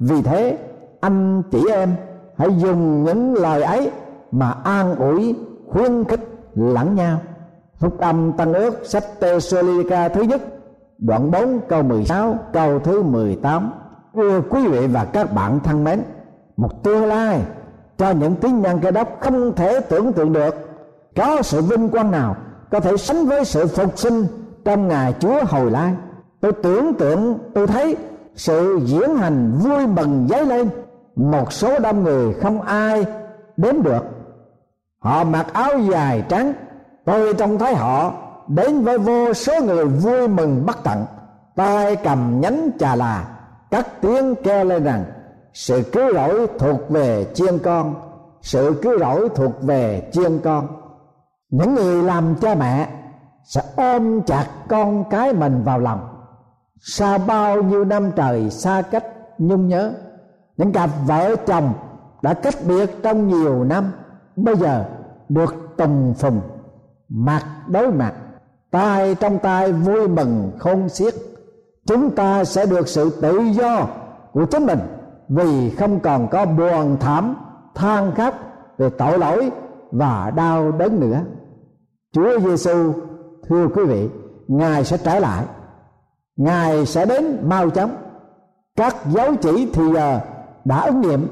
Vì 0.00 0.22
thế, 0.22 0.58
anh 1.00 1.42
chị 1.50 1.64
em, 1.70 1.94
hãy 2.36 2.48
dùng 2.58 3.04
những 3.04 3.34
lời 3.34 3.62
ấy 3.62 3.90
mà 4.30 4.54
an 4.64 4.96
ủi, 4.96 5.34
khuyến 5.68 6.04
khích, 6.04 6.20
lẫn 6.54 6.94
nhau. 6.94 7.18
Phúc 7.78 7.98
âm 7.98 8.32
tăng 8.32 8.54
ước, 8.54 8.86
sách 8.86 9.04
Tesalonica 9.20 10.08
thứ 10.08 10.22
nhất, 10.22 10.42
đoạn 10.98 11.30
4 11.30 11.60
câu 11.68 11.82
16 11.82 12.38
câu 12.52 12.78
thứ 12.78 13.02
18 13.02 13.70
thưa 14.14 14.40
quý 14.50 14.66
vị 14.66 14.86
và 14.86 15.04
các 15.04 15.32
bạn 15.32 15.60
thân 15.64 15.84
mến 15.84 16.02
một 16.58 16.84
tương 16.84 17.04
lai 17.04 17.40
cho 17.98 18.10
những 18.10 18.36
tín 18.36 18.60
nhân 18.60 18.78
cơ 18.82 18.90
đốc 18.90 19.20
không 19.20 19.54
thể 19.54 19.80
tưởng 19.80 20.12
tượng 20.12 20.32
được. 20.32 20.54
Có 21.16 21.42
sự 21.42 21.62
vinh 21.62 21.88
quang 21.88 22.10
nào 22.10 22.36
có 22.70 22.80
thể 22.80 22.96
sánh 22.96 23.26
với 23.26 23.44
sự 23.44 23.66
phục 23.66 23.98
sinh 23.98 24.26
trong 24.64 24.88
ngày 24.88 25.14
Chúa 25.20 25.44
hồi 25.44 25.70
lai? 25.70 25.94
Tôi 26.40 26.52
tưởng 26.52 26.94
tượng, 26.94 27.38
tôi 27.54 27.66
thấy 27.66 27.96
sự 28.36 28.80
diễn 28.84 29.16
hành 29.16 29.52
vui 29.58 29.86
mừng 29.86 30.26
dấy 30.30 30.46
lên. 30.46 30.68
Một 31.16 31.52
số 31.52 31.78
đông 31.78 32.04
người 32.04 32.34
không 32.34 32.62
ai 32.62 33.06
đến 33.56 33.82
được. 33.82 34.04
Họ 34.98 35.24
mặc 35.24 35.46
áo 35.52 35.78
dài 35.78 36.24
trắng. 36.28 36.52
Tôi 37.04 37.34
trông 37.34 37.58
thấy 37.58 37.74
họ 37.74 38.12
đến 38.48 38.84
với 38.84 38.98
vô 38.98 39.32
số 39.32 39.52
người 39.64 39.84
vui 39.84 40.28
mừng 40.28 40.66
bất 40.66 40.84
tận. 40.84 41.04
Tay 41.56 41.96
cầm 41.96 42.40
nhánh 42.40 42.70
trà 42.78 42.94
là 42.96 43.28
cắt 43.70 44.00
tiếng 44.00 44.34
kêu 44.44 44.64
lên 44.64 44.84
rằng 44.84 45.04
sự 45.52 45.82
cứu 45.92 46.14
rỗi 46.14 46.46
thuộc 46.58 46.90
về 46.90 47.26
chiên 47.34 47.58
con. 47.58 47.94
Sự 48.42 48.80
cứu 48.82 48.98
rỗi 48.98 49.28
thuộc 49.34 49.62
về 49.62 50.10
chiên 50.12 50.38
con. 50.44 50.66
Những 51.50 51.74
người 51.74 52.02
làm 52.02 52.34
cha 52.40 52.54
mẹ 52.54 52.88
sẽ 53.44 53.62
ôm 53.76 54.22
chặt 54.22 54.46
con 54.68 55.04
cái 55.10 55.32
mình 55.32 55.62
vào 55.64 55.78
lòng. 55.78 56.08
Sau 56.80 57.18
bao 57.18 57.62
nhiêu 57.62 57.84
năm 57.84 58.10
trời 58.16 58.50
xa 58.50 58.82
cách 58.82 59.04
nhung 59.38 59.68
nhớ, 59.68 59.92
những 60.56 60.72
cặp 60.72 60.90
vợ 61.06 61.36
chồng 61.46 61.72
đã 62.22 62.34
cách 62.34 62.54
biệt 62.68 63.02
trong 63.02 63.28
nhiều 63.28 63.64
năm, 63.64 63.92
bây 64.36 64.56
giờ 64.56 64.84
được 65.28 65.54
tùng 65.76 66.14
phùng, 66.14 66.40
mặt 67.08 67.42
đối 67.68 67.92
mặt. 67.92 68.14
Tay 68.70 69.14
trong 69.14 69.38
tay 69.38 69.72
vui 69.72 70.08
mừng 70.08 70.52
khôn 70.58 70.88
xiết. 70.88 71.14
Chúng 71.86 72.10
ta 72.10 72.44
sẽ 72.44 72.66
được 72.66 72.88
sự 72.88 73.20
tự 73.22 73.38
do 73.38 73.86
của 74.32 74.46
chính 74.46 74.66
mình 74.66 74.78
vì 75.28 75.70
không 75.70 76.00
còn 76.00 76.28
có 76.28 76.46
buồn 76.46 76.96
thảm, 77.00 77.36
than 77.74 78.14
khóc 78.14 78.34
về 78.78 78.90
tội 78.90 79.18
lỗi 79.18 79.50
và 79.90 80.32
đau 80.36 80.72
đớn 80.72 81.00
nữa. 81.00 81.20
Chúa 82.12 82.40
Giêsu 82.40 82.92
thưa 83.48 83.68
quý 83.74 83.84
vị, 83.84 84.08
ngài 84.48 84.84
sẽ 84.84 84.96
trở 84.96 85.18
lại. 85.18 85.44
Ngài 86.36 86.86
sẽ 86.86 87.06
đến 87.06 87.48
mau 87.48 87.70
chóng. 87.70 87.96
Các 88.76 88.96
dấu 89.06 89.34
chỉ 89.36 89.70
thì 89.72 89.92
giờ 89.94 90.20
đã 90.64 90.80
ứng 90.80 91.00
nghiệm. 91.00 91.28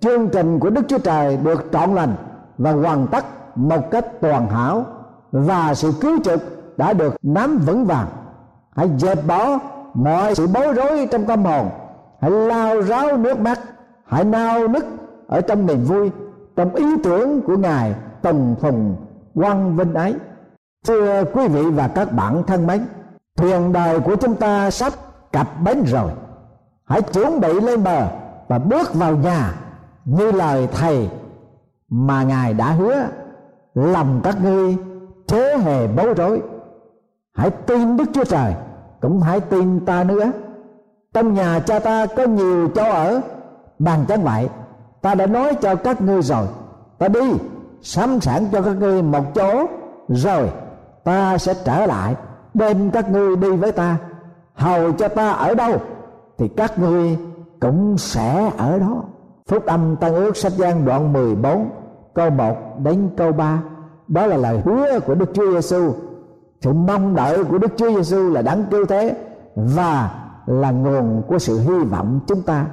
Chương 0.00 0.28
trình 0.28 0.60
của 0.60 0.70
đức 0.70 0.82
chúa 0.88 0.98
trời 0.98 1.36
được 1.36 1.64
trọn 1.72 1.94
lành 1.94 2.14
và 2.58 2.72
hoàn 2.72 3.06
tất 3.06 3.24
một 3.56 3.90
cách 3.90 4.20
toàn 4.20 4.48
hảo 4.48 4.84
và 5.32 5.74
sự 5.74 5.92
cứu 6.00 6.18
trực 6.24 6.40
đã 6.76 6.92
được 6.92 7.16
nắm 7.22 7.58
vững 7.66 7.84
vàng. 7.84 8.06
Hãy 8.76 8.90
dẹp 8.98 9.26
bỏ 9.26 9.58
mọi 9.94 10.34
sự 10.34 10.46
bối 10.46 10.72
rối 10.72 11.08
trong 11.10 11.24
tâm 11.24 11.44
hồn 11.44 11.70
hãy 12.20 12.30
lao 12.30 12.82
ráo 12.82 13.16
nước 13.16 13.40
mắt, 13.40 13.60
hãy 14.04 14.24
nao 14.24 14.68
nức 14.68 14.84
ở 15.26 15.40
trong 15.40 15.66
niềm 15.66 15.84
vui, 15.84 16.10
trong 16.56 16.74
ý 16.74 16.84
tưởng 17.02 17.42
của 17.42 17.56
ngài 17.56 17.94
tùng 18.22 18.56
phùng 18.60 18.96
quang 19.34 19.76
vinh 19.76 19.94
ấy. 19.94 20.14
Thưa 20.86 21.24
quý 21.24 21.48
vị 21.48 21.62
và 21.62 21.88
các 21.88 22.12
bạn 22.12 22.42
thân 22.46 22.66
mến, 22.66 22.80
thuyền 23.36 23.72
đời 23.72 24.00
của 24.00 24.16
chúng 24.16 24.34
ta 24.34 24.70
sắp 24.70 24.92
cập 25.32 25.46
bến 25.64 25.84
rồi. 25.86 26.10
Hãy 26.84 27.02
chuẩn 27.02 27.40
bị 27.40 27.60
lên 27.60 27.84
bờ 27.84 28.08
và 28.48 28.58
bước 28.58 28.94
vào 28.94 29.16
nhà 29.16 29.54
như 30.04 30.32
lời 30.32 30.68
thầy 30.72 31.10
mà 31.88 32.22
ngài 32.22 32.54
đã 32.54 32.70
hứa, 32.70 33.06
lòng 33.74 34.20
các 34.24 34.42
ngươi 34.42 34.76
chớ 35.26 35.56
hề 35.56 35.86
bối 35.86 36.14
rối. 36.14 36.42
Hãy 37.34 37.50
tin 37.50 37.96
đức 37.96 38.04
chúa 38.12 38.24
trời, 38.24 38.54
cũng 39.00 39.20
hãy 39.20 39.40
tin 39.40 39.86
ta 39.86 40.04
nữa 40.04 40.30
trong 41.14 41.34
nhà 41.34 41.60
cha 41.66 41.78
ta 41.78 42.06
có 42.06 42.26
nhiều 42.26 42.68
chỗ 42.74 42.84
ở, 42.90 43.20
bàn 43.78 44.04
chẳng 44.08 44.22
vậy 44.22 44.48
ta 45.02 45.14
đã 45.14 45.26
nói 45.26 45.54
cho 45.54 45.74
các 45.74 46.00
ngươi 46.00 46.22
rồi. 46.22 46.46
Ta 46.98 47.08
đi, 47.08 47.32
sắm 47.82 48.20
sẵn 48.20 48.44
cho 48.52 48.62
các 48.62 48.76
ngươi 48.76 49.02
một 49.02 49.34
chỗ. 49.34 49.66
Rồi, 50.08 50.50
ta 51.04 51.38
sẽ 51.38 51.54
trở 51.64 51.86
lại 51.86 52.14
đem 52.54 52.90
các 52.90 53.10
ngươi 53.10 53.36
đi 53.36 53.50
với 53.50 53.72
ta. 53.72 53.96
Hầu 54.54 54.92
cho 54.92 55.08
ta 55.08 55.30
ở 55.30 55.54
đâu, 55.54 55.78
thì 56.38 56.48
các 56.48 56.78
ngươi 56.78 57.18
cũng 57.60 57.98
sẽ 57.98 58.50
ở 58.56 58.78
đó. 58.78 59.02
Phúc 59.48 59.66
âm 59.66 59.96
tăng 59.96 60.14
ước 60.14 60.36
sách 60.36 60.52
gian 60.52 60.84
đoạn 60.84 61.12
14 61.12 61.70
câu 62.14 62.30
1 62.30 62.56
đến 62.78 63.10
câu 63.16 63.32
3 63.32 63.62
đó 64.08 64.26
là 64.26 64.36
lời 64.36 64.60
hứa 64.64 65.00
của 65.00 65.14
Đức 65.14 65.30
Chúa 65.34 65.52
Giêsu 65.52 65.92
sự 66.60 66.72
mong 66.72 67.14
đợi 67.14 67.44
của 67.44 67.58
Đức 67.58 67.72
Chúa 67.76 67.90
Giêsu 67.90 68.30
là 68.30 68.42
đáng 68.42 68.64
cứu 68.70 68.86
thế. 68.86 69.16
Và 69.56 70.10
là 70.50 70.70
nguồn 70.70 71.22
của 71.28 71.38
sự 71.38 71.60
hy 71.60 71.84
vọng 71.84 72.20
chúng 72.26 72.42
ta. 72.42 72.66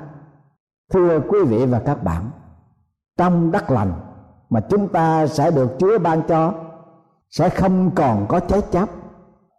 Thưa 0.94 1.20
quý 1.20 1.40
vị 1.44 1.66
và 1.66 1.80
các 1.80 2.04
bạn 2.04 2.30
trong 3.18 3.52
đất 3.52 3.72
lành 3.72 3.92
mà 4.50 4.60
chúng 4.70 4.88
ta 4.88 5.28
sẽ 5.28 5.52
được 5.52 5.70
Chúa 5.80 6.00
ban 6.00 6.22
cho 6.28 6.54
sẽ 7.30 7.50
không 7.50 7.92
còn 7.96 8.26
có 8.28 8.40
cháy 8.40 8.62
chấp, 8.72 8.90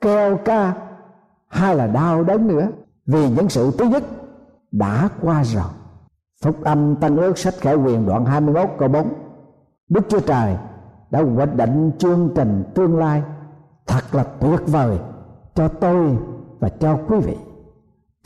keo 0.01 0.37
ca 0.37 0.73
hay 1.49 1.75
là 1.77 1.87
đau 1.87 2.25
đớn 2.25 2.49
nữa. 2.49 2.69
Vì 3.07 3.31
những 3.31 3.49
sự 3.49 3.71
thứ 3.79 3.85
nhất 3.85 4.03
đã 4.73 5.09
qua 5.23 5.45
rồi. 5.45 5.71
Phúc 6.45 6.57
âm 6.65 6.97
Tân 6.97 7.17
ước 7.17 7.39
sách 7.39 7.55
khải 7.61 7.75
quyền 7.75 8.07
đoạn 8.07 8.25
21 8.25 8.71
câu 8.79 8.89
4 8.89 9.13
Đức 9.89 10.01
Chúa 10.09 10.21
Trời 10.21 10.57
đã 11.11 11.21
quyết 11.21 11.55
định 11.55 11.93
chương 11.99 12.31
trình 12.35 12.65
tương 12.75 12.99
lai 12.99 13.23
thật 13.87 14.15
là 14.15 14.25
tuyệt 14.41 14.61
vời 14.67 14.99
cho 15.55 15.69
tôi 15.69 16.19
và 16.61 16.69
cho 16.69 16.99
quý 17.09 17.19
vị 17.19 17.37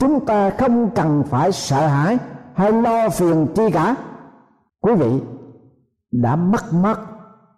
chúng 0.03 0.25
ta 0.25 0.49
không 0.49 0.89
cần 0.89 1.23
phải 1.23 1.51
sợ 1.51 1.87
hãi 1.87 2.17
hay 2.53 2.71
lo 2.71 3.09
phiền 3.09 3.47
chi 3.55 3.71
cả. 3.71 3.95
Quý 4.81 4.93
vị 4.95 5.21
đã 6.11 6.35
mất 6.35 6.73
mất 6.73 6.99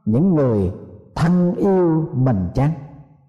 những 0.06 0.36
người 0.36 0.72
thân 1.16 1.56
yêu 1.56 2.10
mình 2.14 2.50
chăng? 2.54 2.72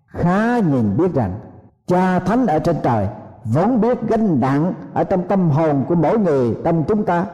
Khá 0.06 0.58
nhìn 0.58 0.96
biết 0.96 1.14
rằng 1.14 1.40
cha 1.86 2.18
thánh 2.18 2.46
ở 2.46 2.58
trên 2.58 2.76
trời 2.82 3.08
vốn 3.44 3.80
biết 3.80 3.98
gánh 4.08 4.40
nặng 4.40 4.72
ở 4.94 5.04
trong 5.04 5.28
tâm 5.28 5.50
hồn 5.50 5.84
của 5.88 5.94
mỗi 5.94 6.18
người 6.18 6.56
trong 6.64 6.84
chúng 6.88 7.04
ta. 7.04 7.26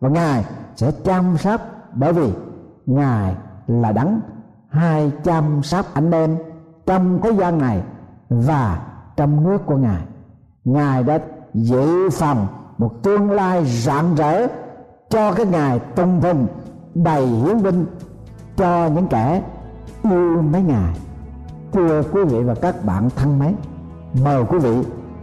Và 0.00 0.08
ngài 0.08 0.44
sẽ 0.76 0.90
chăm 1.04 1.36
sóc, 1.36 1.60
bởi 1.94 2.12
vì 2.12 2.32
ngài 2.86 3.36
là 3.66 3.92
đấng. 3.92 4.20
Hai 4.68 5.12
chăm 5.24 5.62
sóc 5.62 5.86
anh 5.94 6.10
em 6.10 6.36
trong 6.86 7.20
thế 7.22 7.30
gian 7.30 7.58
này 7.58 7.82
và 8.28 8.80
trong 9.16 9.44
nước 9.44 9.66
của 9.66 9.76
ngài 9.76 10.02
ngài 10.64 11.02
đã 11.02 11.18
dự 11.54 12.10
phòng 12.10 12.46
một 12.78 13.02
tương 13.02 13.30
lai 13.30 13.64
rạng 13.64 14.14
rỡ 14.14 14.46
cho 15.10 15.32
cái 15.32 15.46
ngài 15.46 15.78
tung 15.78 16.20
vinh 16.20 16.46
đầy 16.94 17.26
hiến 17.26 17.62
binh 17.62 17.86
cho 18.56 18.88
những 18.94 19.06
kẻ 19.06 19.42
yêu 20.02 20.42
mấy 20.42 20.62
ngài. 20.62 20.94
Thưa 21.72 22.02
quý 22.12 22.24
vị 22.24 22.42
và 22.42 22.54
các 22.54 22.84
bạn 22.84 23.10
thân 23.16 23.38
mến, 23.38 23.54
mời 24.24 24.44
quý 24.44 24.58
vị 24.58 24.76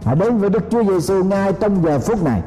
hãy 0.04 0.16
đến 0.16 0.38
với 0.38 0.50
Đức 0.50 0.64
Chúa 0.70 0.84
Giêsu 0.84 1.24
ngay 1.24 1.52
trong 1.52 1.82
giờ 1.82 1.98
phút 1.98 2.24
này 2.24 2.42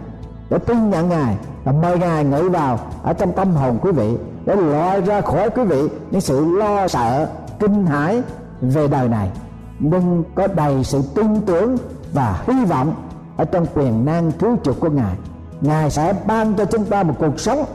để 0.50 0.58
tin 0.58 0.90
nhận 0.90 1.10
Ngài 1.10 1.38
và 1.64 1.72
mời 1.72 2.00
Ngài 2.00 2.26
ngự 2.26 2.50
vào 2.50 2.80
ở 3.04 3.14
trong 3.14 3.32
tâm 3.32 3.54
hồn 3.54 3.78
quý 3.82 3.92
vị 3.92 4.18
để 4.46 4.56
loại 4.56 5.02
ra 5.02 5.22
khỏi 5.22 5.50
quý 5.50 5.64
vị 5.64 5.90
những 6.12 6.22
sự 6.22 6.46
lo 6.46 6.88
sợ, 6.88 7.28
kinh 7.60 7.86
hãi 7.86 8.22
về 8.62 8.88
đời 8.88 9.08
này. 9.08 9.32
Nhưng 9.80 10.24
có 10.36 10.48
đầy 10.48 10.84
sự 10.84 11.02
tin 11.16 11.42
tưởng 11.42 11.78
và 12.14 12.44
hy 12.48 12.66
vọng 12.66 12.96
ở 13.38 13.46
trong 13.46 13.66
quyền 13.74 14.06
năng 14.06 14.32
cứu 14.32 14.58
chuộc 14.64 14.80
của 14.80 14.90
Ngài 14.90 15.16
Ngài 15.62 15.92
sẽ 15.92 16.14
ban 16.28 16.54
cho 16.54 16.66
chúng 16.66 16.86
ta 16.86 17.04
một 17.04 17.14
cuộc 17.20 17.40
sống 17.40 17.66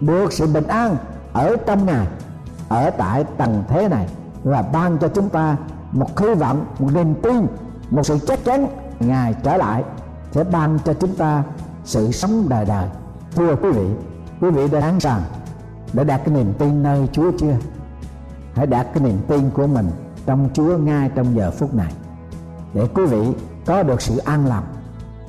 được 0.00 0.32
sự 0.32 0.46
bình 0.46 0.66
an 0.66 0.96
ở 1.32 1.56
trong 1.66 1.86
Ngài, 1.86 2.06
ở 2.68 2.90
tại 2.90 3.24
tầng 3.36 3.64
thế 3.68 3.88
này, 3.88 4.06
và 4.44 4.62
ban 4.62 4.98
cho 4.98 5.08
chúng 5.08 5.28
ta 5.28 5.56
một 5.92 6.18
hy 6.18 6.34
vọng, 6.34 6.66
một 6.78 6.90
niềm 6.94 7.14
tin, 7.22 7.46
một 7.90 8.02
sự 8.02 8.18
chắc 8.26 8.44
chắn 8.44 8.66
ngài 9.00 9.34
trở 9.42 9.56
lại 9.56 9.84
sẽ 10.32 10.44
ban 10.44 10.78
cho 10.84 10.94
chúng 10.94 11.14
ta 11.14 11.42
sự 11.84 12.12
sống 12.12 12.48
đời 12.48 12.64
đời. 12.64 12.88
Thưa 13.36 13.56
quý 13.56 13.70
vị 13.70 13.86
quý 14.40 14.50
vị 14.50 14.68
đã 14.68 14.80
sẵn 14.80 15.00
sàng 15.00 15.22
để 15.92 16.04
đạt 16.04 16.20
cái 16.24 16.34
niềm 16.34 16.52
tin 16.58 16.82
nơi 16.82 17.08
Chúa 17.12 17.30
chưa? 17.38 17.56
Hãy 18.54 18.66
đạt 18.66 18.86
cái 18.94 19.02
niềm 19.02 19.18
tin 19.28 19.50
của 19.50 19.66
mình 19.66 19.90
trong 20.26 20.48
Chúa 20.54 20.78
ngay 20.78 21.10
trong 21.14 21.36
giờ 21.36 21.50
phút 21.50 21.74
này. 21.74 21.92
Để 22.74 22.88
quý 22.94 23.06
vị 23.06 23.32
có 23.66 23.82
được 23.82 24.02
sự 24.02 24.16
an 24.16 24.46
lòng 24.46 24.64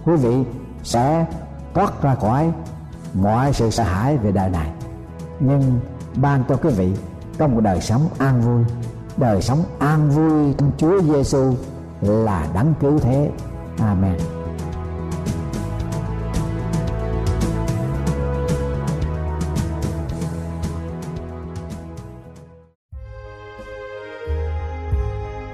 quý 0.05 0.15
vị 0.15 0.43
sẽ 0.83 1.25
thoát 1.73 2.01
ra 2.01 2.15
khỏi 2.15 2.51
mọi 3.13 3.53
sự 3.53 3.69
sợ 3.69 3.83
hãi 3.83 4.17
về 4.17 4.31
đời 4.31 4.49
này. 4.49 4.71
Nhưng 5.39 5.79
ban 6.15 6.43
cho 6.49 6.55
quý 6.55 6.69
vị 6.69 6.93
có 7.39 7.47
một 7.47 7.61
đời 7.61 7.81
sống 7.81 8.09
an 8.17 8.41
vui, 8.41 8.63
đời 9.17 9.41
sống 9.41 9.63
an 9.79 10.09
vui 10.09 10.53
trong 10.57 10.71
Chúa 10.77 11.01
Giêsu 11.01 11.53
là 12.01 12.47
đáng 12.53 12.73
cứu 12.79 12.99
thế. 12.99 13.31
Amen. 13.79 14.36